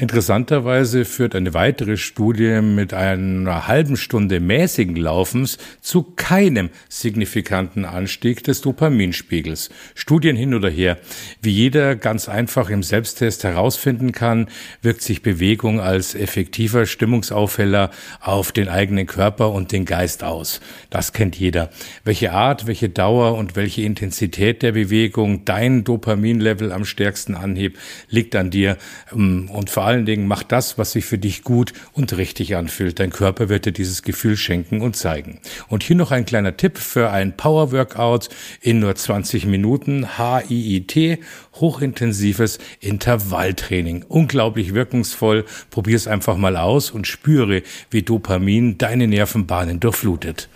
Interessanterweise 0.00 1.04
führt 1.04 1.34
eine 1.34 1.52
weitere 1.52 1.98
Studie 1.98 2.62
mit 2.62 2.94
einer 2.94 3.68
halben 3.68 3.98
Stunde 3.98 4.40
mäßigen 4.40 4.96
Laufens 4.96 5.58
zu 5.82 6.02
keinem 6.16 6.70
signifikanten 6.88 7.84
Anstieg 7.84 8.42
des 8.42 8.62
Dopaminspiegels. 8.62 9.68
Studien 9.94 10.36
hin 10.36 10.54
oder 10.54 10.70
her. 10.70 10.96
Wie 11.42 11.50
jeder 11.50 11.96
ganz 11.96 12.30
einfach 12.30 12.70
im 12.70 12.82
Selbsttest 12.82 13.44
herausfinden 13.44 14.12
kann, 14.12 14.48
wirkt 14.80 15.02
sich 15.02 15.20
Bewegung 15.20 15.80
als 15.80 16.14
effektiver 16.14 16.86
Stimmungsaufheller 16.86 17.90
auf 18.22 18.52
den 18.52 18.70
eigenen 18.70 19.06
Körper 19.06 19.52
und 19.52 19.70
den 19.70 19.84
Geist 19.84 20.24
aus. 20.24 20.62
Das 20.88 21.12
kennt 21.12 21.36
jeder. 21.36 21.68
Welche 22.04 22.32
Art, 22.32 22.66
welche 22.66 22.88
Dauer 22.88 23.34
und 23.36 23.54
welche 23.54 23.82
Intensität 23.82 24.62
der 24.62 24.72
Bewegung 24.72 25.44
dein 25.44 25.84
Dopaminlevel 25.84 26.72
am 26.72 26.86
stärksten 26.86 27.34
anhebt, 27.34 27.78
liegt 28.08 28.34
an 28.34 28.48
dir 28.50 28.78
ähm, 29.12 29.50
und 29.52 29.68
vor 29.68 29.89
allen 29.90 30.06
Dingen 30.06 30.26
mach 30.26 30.42
das, 30.42 30.78
was 30.78 30.92
sich 30.92 31.04
für 31.04 31.18
dich 31.18 31.42
gut 31.42 31.72
und 31.92 32.16
richtig 32.16 32.56
anfühlt. 32.56 33.00
Dein 33.00 33.10
Körper 33.10 33.48
wird 33.48 33.66
dir 33.66 33.72
dieses 33.72 34.02
Gefühl 34.02 34.36
schenken 34.36 34.80
und 34.80 34.96
zeigen. 34.96 35.40
Und 35.68 35.82
hier 35.82 35.96
noch 35.96 36.12
ein 36.12 36.24
kleiner 36.24 36.56
Tipp 36.56 36.78
für 36.78 37.10
ein 37.10 37.36
Power 37.36 37.72
Workout 37.72 38.28
in 38.60 38.78
nur 38.78 38.94
20 38.94 39.46
Minuten. 39.46 40.16
HIIT, 40.16 41.18
hochintensives 41.54 42.58
Intervalltraining. 42.80 44.04
Unglaublich 44.08 44.74
wirkungsvoll. 44.74 45.44
Probier 45.70 45.96
es 45.96 46.06
einfach 46.06 46.36
mal 46.36 46.56
aus 46.56 46.90
und 46.90 47.06
spüre, 47.06 47.62
wie 47.90 48.02
Dopamin 48.02 48.78
deine 48.78 49.08
Nervenbahnen 49.08 49.80
durchflutet. 49.80 50.48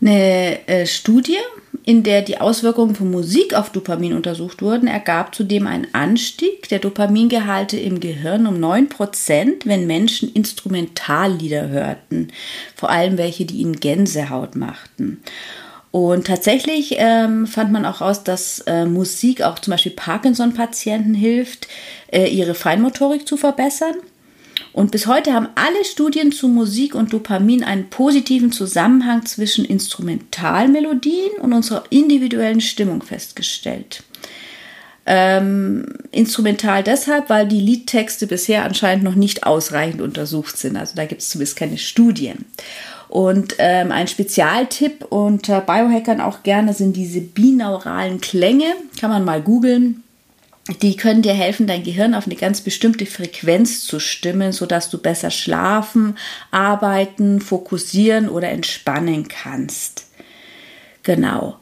Eine 0.00 0.68
äh, 0.68 0.86
Studie 0.86 1.38
in 1.86 2.02
der 2.02 2.22
die 2.22 2.40
Auswirkungen 2.40 2.94
von 2.94 3.10
Musik 3.10 3.54
auf 3.54 3.70
Dopamin 3.70 4.14
untersucht 4.14 4.62
wurden, 4.62 4.86
ergab 4.86 5.34
zudem 5.34 5.66
einen 5.66 5.86
Anstieg 5.92 6.68
der 6.70 6.78
Dopamingehalte 6.78 7.78
im 7.78 8.00
Gehirn 8.00 8.46
um 8.46 8.56
9%, 8.56 9.66
wenn 9.66 9.86
Menschen 9.86 10.32
Instrumentallieder 10.32 11.68
hörten, 11.68 12.28
vor 12.74 12.88
allem 12.88 13.18
welche, 13.18 13.44
die 13.44 13.58
ihnen 13.58 13.76
Gänsehaut 13.76 14.56
machten. 14.56 15.20
Und 15.90 16.26
tatsächlich 16.26 16.96
ähm, 16.98 17.46
fand 17.46 17.70
man 17.70 17.84
auch 17.84 18.00
raus, 18.00 18.24
dass 18.24 18.60
äh, 18.60 18.84
Musik 18.86 19.42
auch 19.42 19.58
zum 19.58 19.72
Beispiel 19.72 19.92
Parkinson-Patienten 19.92 21.14
hilft, 21.14 21.68
äh, 22.10 22.26
ihre 22.26 22.54
Feinmotorik 22.54 23.28
zu 23.28 23.36
verbessern. 23.36 23.94
Und 24.72 24.90
bis 24.90 25.06
heute 25.06 25.32
haben 25.32 25.48
alle 25.54 25.84
Studien 25.84 26.32
zu 26.32 26.48
Musik 26.48 26.94
und 26.94 27.12
Dopamin 27.12 27.64
einen 27.64 27.90
positiven 27.90 28.52
Zusammenhang 28.52 29.24
zwischen 29.24 29.64
Instrumentalmelodien 29.64 31.32
und 31.40 31.52
unserer 31.52 31.84
individuellen 31.90 32.60
Stimmung 32.60 33.02
festgestellt. 33.02 34.02
Ähm, 35.06 35.86
instrumental 36.12 36.82
deshalb, 36.82 37.28
weil 37.28 37.46
die 37.46 37.60
Liedtexte 37.60 38.26
bisher 38.26 38.64
anscheinend 38.64 39.04
noch 39.04 39.14
nicht 39.14 39.44
ausreichend 39.44 40.00
untersucht 40.00 40.56
sind. 40.56 40.76
Also 40.76 40.94
da 40.96 41.04
gibt 41.04 41.20
es 41.20 41.28
zumindest 41.28 41.56
keine 41.56 41.78
Studien. 41.78 42.46
Und 43.08 43.56
ähm, 43.58 43.92
ein 43.92 44.08
Spezialtipp 44.08 45.04
unter 45.10 45.60
Biohackern 45.60 46.20
auch 46.20 46.42
gerne 46.42 46.72
sind 46.72 46.96
diese 46.96 47.20
binauralen 47.20 48.20
Klänge. 48.20 48.74
Kann 48.98 49.10
man 49.10 49.24
mal 49.24 49.42
googeln 49.42 50.03
die 50.80 50.96
können 50.96 51.22
dir 51.22 51.34
helfen, 51.34 51.66
dein 51.66 51.82
Gehirn 51.82 52.14
auf 52.14 52.26
eine 52.26 52.36
ganz 52.36 52.62
bestimmte 52.62 53.04
Frequenz 53.04 53.84
zu 53.84 54.00
stimmen, 54.00 54.52
sodass 54.52 54.88
du 54.88 54.98
besser 54.98 55.30
schlafen, 55.30 56.16
arbeiten, 56.50 57.40
fokussieren 57.40 58.28
oder 58.30 58.48
entspannen 58.48 59.28
kannst. 59.28 60.06
Genau. 61.02 61.58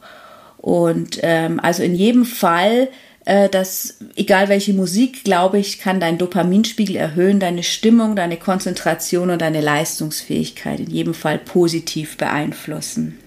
Und 0.57 1.19
ähm, 1.21 1.59
also 1.59 1.83
in 1.83 1.95
jedem 1.95 2.25
Fall, 2.25 2.87
äh, 3.25 3.49
dass 3.49 3.97
egal 4.15 4.47
welche 4.47 4.73
Musik, 4.73 5.25
glaube 5.25 5.59
ich, 5.59 5.79
kann 5.79 5.99
dein 5.99 6.17
Dopaminspiegel 6.17 6.95
erhöhen, 6.95 7.41
deine 7.41 7.63
Stimmung, 7.63 8.15
deine 8.15 8.37
Konzentration 8.37 9.29
und 9.29 9.41
deine 9.41 9.59
Leistungsfähigkeit 9.59 10.79
in 10.79 10.89
jedem 10.89 11.13
Fall 11.13 11.39
positiv 11.39 12.15
beeinflussen. 12.15 13.19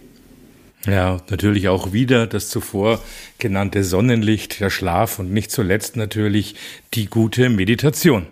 Ja, 0.86 1.20
natürlich 1.30 1.68
auch 1.68 1.92
wieder 1.92 2.26
das 2.26 2.48
zuvor 2.48 3.00
genannte 3.38 3.82
Sonnenlicht, 3.82 4.60
der 4.60 4.70
Schlaf 4.70 5.18
und 5.18 5.32
nicht 5.32 5.50
zuletzt 5.50 5.96
natürlich 5.96 6.54
die 6.94 7.06
gute 7.06 7.48
Meditation. 7.48 8.26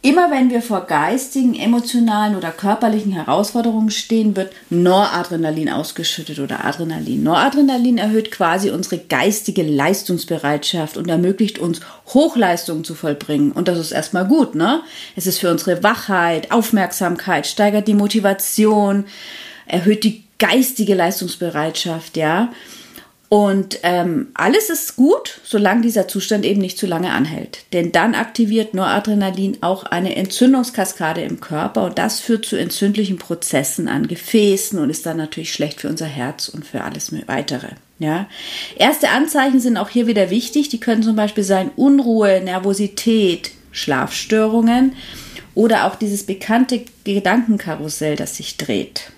Immer 0.00 0.30
wenn 0.30 0.50
wir 0.50 0.60
vor 0.60 0.82
geistigen, 0.82 1.54
emotionalen 1.54 2.36
oder 2.36 2.50
körperlichen 2.50 3.12
Herausforderungen 3.12 3.90
stehen, 3.90 4.36
wird 4.36 4.52
Noradrenalin 4.68 5.70
ausgeschüttet 5.70 6.40
oder 6.40 6.62
Adrenalin. 6.66 7.22
Noradrenalin 7.22 7.96
erhöht 7.96 8.30
quasi 8.30 8.70
unsere 8.70 8.98
geistige 8.98 9.62
Leistungsbereitschaft 9.62 10.98
und 10.98 11.08
ermöglicht 11.08 11.58
uns, 11.58 11.80
Hochleistungen 12.08 12.84
zu 12.84 12.94
vollbringen. 12.94 13.52
Und 13.52 13.66
das 13.66 13.78
ist 13.78 13.92
erstmal 13.92 14.26
gut, 14.26 14.54
ne? 14.54 14.82
Es 15.16 15.26
ist 15.26 15.38
für 15.38 15.50
unsere 15.50 15.82
Wachheit, 15.82 16.52
Aufmerksamkeit, 16.52 17.46
steigert 17.46 17.88
die 17.88 17.94
Motivation, 17.94 19.06
erhöht 19.66 20.04
die 20.04 20.22
geistige 20.38 20.94
Leistungsbereitschaft, 20.94 22.16
ja. 22.16 22.50
Und 23.28 23.80
ähm, 23.82 24.28
alles 24.34 24.70
ist 24.70 24.94
gut, 24.94 25.40
solange 25.42 25.80
dieser 25.80 26.06
Zustand 26.06 26.44
eben 26.44 26.60
nicht 26.60 26.78
zu 26.78 26.86
lange 26.86 27.10
anhält. 27.10 27.64
Denn 27.72 27.90
dann 27.90 28.14
aktiviert 28.14 28.74
Noradrenalin 28.74 29.58
auch 29.60 29.82
eine 29.82 30.14
Entzündungskaskade 30.14 31.22
im 31.22 31.40
Körper 31.40 31.84
und 31.84 31.98
das 31.98 32.20
führt 32.20 32.44
zu 32.44 32.54
entzündlichen 32.54 33.18
Prozessen 33.18 33.88
an 33.88 34.06
Gefäßen 34.06 34.78
und 34.78 34.88
ist 34.88 35.04
dann 35.04 35.16
natürlich 35.16 35.52
schlecht 35.52 35.80
für 35.80 35.88
unser 35.88 36.06
Herz 36.06 36.48
und 36.48 36.64
für 36.64 36.84
alles 36.84 37.12
weitere. 37.26 37.70
Ja. 37.98 38.28
Erste 38.76 39.08
Anzeichen 39.08 39.58
sind 39.58 39.78
auch 39.78 39.88
hier 39.88 40.06
wieder 40.06 40.30
wichtig. 40.30 40.68
Die 40.68 40.78
können 40.78 41.02
zum 41.02 41.16
Beispiel 41.16 41.44
sein 41.44 41.70
Unruhe, 41.74 42.40
Nervosität, 42.40 43.50
Schlafstörungen 43.72 44.94
oder 45.56 45.86
auch 45.86 45.96
dieses 45.96 46.24
bekannte 46.24 46.84
Gedankenkarussell, 47.04 48.14
das 48.14 48.36
sich 48.36 48.58
dreht. 48.58 49.10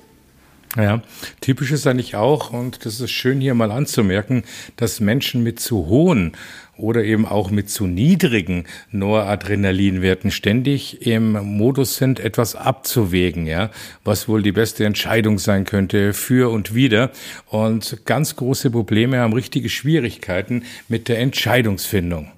Ja, 0.77 1.01
typisch 1.41 1.73
ist 1.73 1.87
eigentlich 1.87 2.17
auch, 2.17 2.53
und 2.53 2.85
das 2.85 3.01
ist 3.01 3.11
schön 3.11 3.41
hier 3.41 3.55
mal 3.55 3.71
anzumerken, 3.71 4.45
dass 4.77 5.01
Menschen 5.01 5.43
mit 5.43 5.59
zu 5.59 5.87
hohen 5.87 6.33
oder 6.77 7.03
eben 7.03 7.25
auch 7.25 7.51
mit 7.51 7.71
zu 7.71 7.87
niedrigen 7.87 8.65
Noradrenalinwerten 8.91 10.31
ständig 10.31 11.07
im 11.07 11.33
Modus 11.33 11.97
sind, 11.97 12.21
etwas 12.21 12.55
abzuwägen, 12.55 13.47
ja, 13.47 13.71
was 14.05 14.29
wohl 14.29 14.43
die 14.43 14.53
beste 14.53 14.85
Entscheidung 14.85 15.39
sein 15.39 15.65
könnte 15.65 16.12
für 16.12 16.51
und 16.51 16.75
wieder. 16.75 17.11
Und 17.47 18.05
ganz 18.05 18.37
große 18.37 18.71
Probleme 18.71 19.19
haben 19.19 19.33
richtige 19.33 19.71
Schwierigkeiten 19.71 20.65
mit 20.89 21.09
der 21.09 21.21
Entscheidungsfindung. 21.21 22.31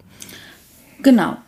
Genau. 1.03 1.39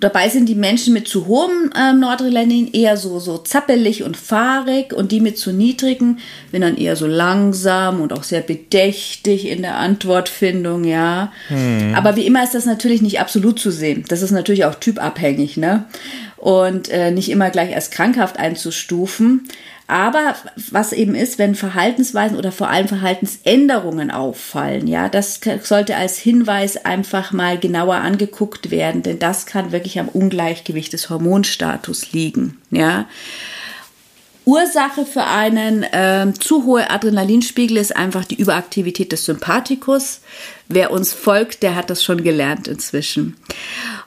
Dabei 0.00 0.30
sind 0.30 0.48
die 0.48 0.54
Menschen 0.54 0.94
mit 0.94 1.06
zu 1.06 1.26
hohem 1.26 1.70
ähm, 1.78 2.00
Noradrenalin 2.00 2.72
eher 2.72 2.96
so, 2.96 3.18
so 3.18 3.36
zappelig 3.36 4.02
und 4.02 4.16
fahrig 4.16 4.94
und 4.94 5.12
die 5.12 5.20
mit 5.20 5.38
zu 5.38 5.52
niedrigen 5.52 6.18
sind 6.50 6.62
dann 6.62 6.78
eher 6.78 6.96
so 6.96 7.06
langsam 7.06 8.00
und 8.00 8.14
auch 8.14 8.22
sehr 8.22 8.40
bedächtig 8.40 9.46
in 9.46 9.60
der 9.60 9.76
Antwortfindung, 9.76 10.84
ja. 10.84 11.32
Hm. 11.48 11.94
Aber 11.94 12.16
wie 12.16 12.26
immer 12.26 12.42
ist 12.42 12.54
das 12.54 12.64
natürlich 12.64 13.02
nicht 13.02 13.20
absolut 13.20 13.60
zu 13.60 13.70
sehen. 13.70 14.04
Das 14.08 14.22
ist 14.22 14.30
natürlich 14.30 14.64
auch 14.64 14.74
typabhängig, 14.74 15.58
ne? 15.58 15.84
Und 16.38 16.88
äh, 16.88 17.10
nicht 17.10 17.28
immer 17.28 17.50
gleich 17.50 17.74
als 17.74 17.90
krankhaft 17.90 18.38
einzustufen. 18.38 19.48
Aber 19.90 20.36
was 20.70 20.92
eben 20.92 21.16
ist, 21.16 21.40
wenn 21.40 21.56
Verhaltensweisen 21.56 22.38
oder 22.38 22.52
vor 22.52 22.68
allem 22.68 22.86
Verhaltensänderungen 22.86 24.12
auffallen, 24.12 24.86
ja, 24.86 25.08
das 25.08 25.40
sollte 25.64 25.96
als 25.96 26.16
Hinweis 26.16 26.84
einfach 26.84 27.32
mal 27.32 27.58
genauer 27.58 27.96
angeguckt 27.96 28.70
werden, 28.70 29.02
denn 29.02 29.18
das 29.18 29.46
kann 29.46 29.72
wirklich 29.72 29.98
am 29.98 30.06
Ungleichgewicht 30.06 30.92
des 30.92 31.10
Hormonstatus 31.10 32.12
liegen, 32.12 32.58
ja. 32.70 33.06
Ursache 34.44 35.06
für 35.06 35.24
einen 35.24 35.82
äh, 35.82 36.32
zu 36.38 36.64
hohe 36.66 36.88
Adrenalinspiegel 36.88 37.76
ist 37.76 37.96
einfach 37.96 38.24
die 38.24 38.40
Überaktivität 38.40 39.10
des 39.10 39.24
Sympathikus. 39.24 40.20
Wer 40.68 40.92
uns 40.92 41.12
folgt, 41.12 41.64
der 41.64 41.74
hat 41.74 41.90
das 41.90 42.04
schon 42.04 42.22
gelernt 42.22 42.68
inzwischen. 42.68 43.36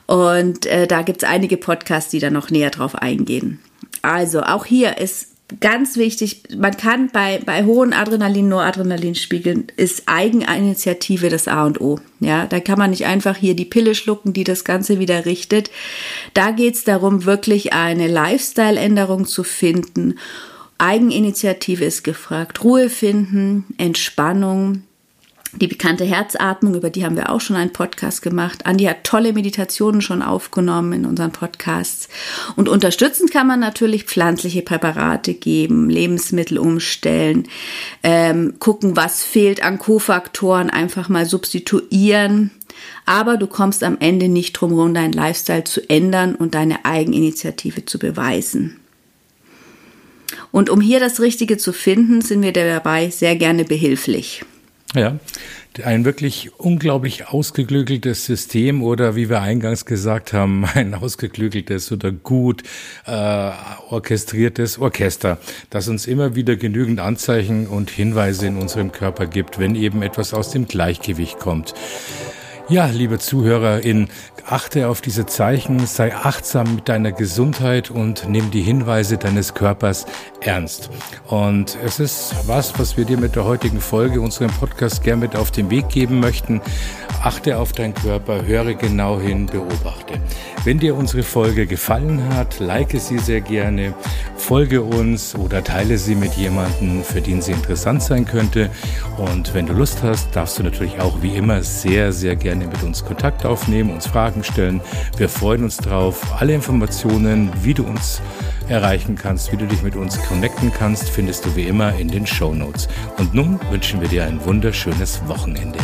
Und 0.06 0.64
äh, 0.64 0.86
da 0.86 1.02
gibt 1.02 1.22
es 1.22 1.28
einige 1.28 1.58
Podcasts, 1.58 2.10
die 2.10 2.20
da 2.20 2.30
noch 2.30 2.50
näher 2.50 2.70
drauf 2.70 2.94
eingehen. 2.94 3.60
Also 4.02 4.42
auch 4.42 4.64
hier 4.64 4.98
ist 4.98 5.33
ganz 5.60 5.96
wichtig, 5.96 6.42
man 6.56 6.76
kann 6.76 7.10
bei, 7.10 7.40
bei 7.44 7.64
hohen 7.64 7.92
Adrenalin, 7.92 8.48
Noradrenalinspiegeln, 8.48 9.66
ist 9.76 10.04
Eigeninitiative 10.06 11.28
das 11.28 11.48
A 11.48 11.66
und 11.66 11.80
O. 11.80 12.00
Ja, 12.20 12.46
da 12.46 12.60
kann 12.60 12.78
man 12.78 12.90
nicht 12.90 13.06
einfach 13.06 13.36
hier 13.36 13.54
die 13.54 13.64
Pille 13.64 13.94
schlucken, 13.94 14.32
die 14.32 14.44
das 14.44 14.64
Ganze 14.64 14.98
wieder 14.98 15.26
richtet. 15.26 15.70
Da 16.32 16.50
geht 16.50 16.74
es 16.74 16.84
darum, 16.84 17.24
wirklich 17.24 17.72
eine 17.72 18.08
Lifestyle-Änderung 18.08 19.26
zu 19.26 19.44
finden. 19.44 20.18
Eigeninitiative 20.78 21.84
ist 21.84 22.02
gefragt. 22.02 22.64
Ruhe 22.64 22.90
finden, 22.90 23.64
Entspannung, 23.78 24.82
die 25.56 25.66
bekannte 25.66 26.04
Herzatmung, 26.04 26.74
über 26.74 26.90
die 26.90 27.04
haben 27.04 27.16
wir 27.16 27.30
auch 27.30 27.40
schon 27.40 27.56
einen 27.56 27.72
Podcast 27.72 28.22
gemacht. 28.22 28.66
Andi 28.66 28.84
hat 28.84 29.04
tolle 29.04 29.32
Meditationen 29.32 30.00
schon 30.00 30.22
aufgenommen 30.22 30.92
in 30.92 31.06
unseren 31.06 31.32
Podcasts. 31.32 32.08
Und 32.56 32.68
unterstützend 32.68 33.30
kann 33.30 33.46
man 33.46 33.60
natürlich 33.60 34.04
pflanzliche 34.04 34.62
Präparate 34.62 35.34
geben, 35.34 35.90
Lebensmittel 35.90 36.58
umstellen, 36.58 37.48
ähm, 38.02 38.54
gucken, 38.58 38.96
was 38.96 39.22
fehlt 39.22 39.62
an 39.62 39.78
Kofaktoren, 39.78 40.70
einfach 40.70 41.08
mal 41.08 41.26
substituieren. 41.26 42.50
Aber 43.06 43.36
du 43.36 43.46
kommst 43.46 43.84
am 43.84 43.98
Ende 44.00 44.28
nicht 44.28 44.54
drum 44.54 44.70
herum, 44.70 44.94
deinen 44.94 45.12
Lifestyle 45.12 45.64
zu 45.64 45.88
ändern 45.88 46.34
und 46.34 46.54
deine 46.54 46.84
Eigeninitiative 46.84 47.84
zu 47.84 47.98
beweisen. 47.98 48.80
Und 50.50 50.70
um 50.70 50.80
hier 50.80 51.00
das 51.00 51.20
Richtige 51.20 51.58
zu 51.58 51.72
finden, 51.72 52.20
sind 52.22 52.42
wir 52.42 52.52
dabei 52.52 53.10
sehr 53.10 53.36
gerne 53.36 53.64
behilflich. 53.64 54.44
Ja, 54.94 55.18
ein 55.82 56.04
wirklich 56.04 56.52
unglaublich 56.56 57.26
ausgeklügeltes 57.26 58.26
System 58.26 58.80
oder 58.80 59.16
wie 59.16 59.28
wir 59.28 59.40
eingangs 59.40 59.86
gesagt 59.86 60.32
haben, 60.32 60.64
ein 60.74 60.94
ausgeklügeltes 60.94 61.90
oder 61.90 62.12
gut 62.12 62.62
äh, 63.06 63.50
orchestriertes 63.90 64.78
Orchester, 64.78 65.38
das 65.70 65.88
uns 65.88 66.06
immer 66.06 66.36
wieder 66.36 66.54
genügend 66.54 67.00
Anzeichen 67.00 67.66
und 67.66 67.90
Hinweise 67.90 68.46
in 68.46 68.56
unserem 68.56 68.92
Körper 68.92 69.26
gibt, 69.26 69.58
wenn 69.58 69.74
eben 69.74 70.02
etwas 70.02 70.32
aus 70.32 70.50
dem 70.50 70.68
Gleichgewicht 70.68 71.40
kommt. 71.40 71.74
Ja, 72.70 72.86
liebe 72.86 73.18
ZuhörerInnen, 73.18 74.08
achte 74.46 74.88
auf 74.88 75.02
diese 75.02 75.26
Zeichen, 75.26 75.86
sei 75.86 76.16
achtsam 76.16 76.76
mit 76.76 76.88
deiner 76.88 77.12
Gesundheit 77.12 77.90
und 77.90 78.26
nimm 78.26 78.50
die 78.50 78.62
Hinweise 78.62 79.18
deines 79.18 79.52
Körpers 79.52 80.06
ernst. 80.40 80.88
Und 81.26 81.76
es 81.84 82.00
ist 82.00 82.34
was, 82.46 82.78
was 82.78 82.96
wir 82.96 83.04
dir 83.04 83.18
mit 83.18 83.36
der 83.36 83.44
heutigen 83.44 83.82
Folge 83.82 84.22
unserem 84.22 84.50
Podcast 84.50 85.02
gern 85.02 85.18
mit 85.18 85.36
auf 85.36 85.50
den 85.50 85.68
Weg 85.68 85.90
geben 85.90 86.20
möchten. 86.20 86.62
Achte 87.24 87.56
auf 87.56 87.72
deinen 87.72 87.94
Körper, 87.94 88.44
höre 88.44 88.74
genau 88.74 89.18
hin, 89.18 89.46
beobachte. 89.46 90.20
Wenn 90.64 90.78
dir 90.78 90.94
unsere 90.94 91.22
Folge 91.22 91.66
gefallen 91.66 92.22
hat, 92.34 92.60
like 92.60 92.94
sie 93.00 93.18
sehr 93.18 93.40
gerne, 93.40 93.94
folge 94.36 94.82
uns 94.82 95.34
oder 95.34 95.64
teile 95.64 95.96
sie 95.96 96.16
mit 96.16 96.34
jemandem, 96.34 97.02
für 97.02 97.22
den 97.22 97.40
sie 97.40 97.52
interessant 97.52 98.02
sein 98.02 98.26
könnte. 98.26 98.68
Und 99.16 99.54
wenn 99.54 99.64
du 99.64 99.72
Lust 99.72 100.02
hast, 100.02 100.36
darfst 100.36 100.58
du 100.58 100.62
natürlich 100.62 101.00
auch 101.00 101.22
wie 101.22 101.34
immer 101.34 101.62
sehr, 101.62 102.12
sehr 102.12 102.36
gerne 102.36 102.66
mit 102.66 102.82
uns 102.82 103.02
Kontakt 103.02 103.46
aufnehmen, 103.46 103.94
uns 103.94 104.06
Fragen 104.06 104.44
stellen. 104.44 104.82
Wir 105.16 105.30
freuen 105.30 105.64
uns 105.64 105.78
drauf. 105.78 106.20
Alle 106.38 106.52
Informationen, 106.52 107.50
wie 107.62 107.72
du 107.72 107.84
uns 107.84 108.20
erreichen 108.68 109.14
kannst, 109.16 109.50
wie 109.50 109.56
du 109.56 109.66
dich 109.66 109.82
mit 109.82 109.96
uns 109.96 110.20
connecten 110.24 110.70
kannst, 110.76 111.08
findest 111.08 111.46
du 111.46 111.56
wie 111.56 111.64
immer 111.64 111.94
in 111.94 112.08
den 112.08 112.26
Show 112.26 112.52
Notes. 112.52 112.86
Und 113.16 113.32
nun 113.32 113.58
wünschen 113.70 114.02
wir 114.02 114.08
dir 114.08 114.24
ein 114.24 114.44
wunderschönes 114.44 115.26
Wochenende. 115.26 115.78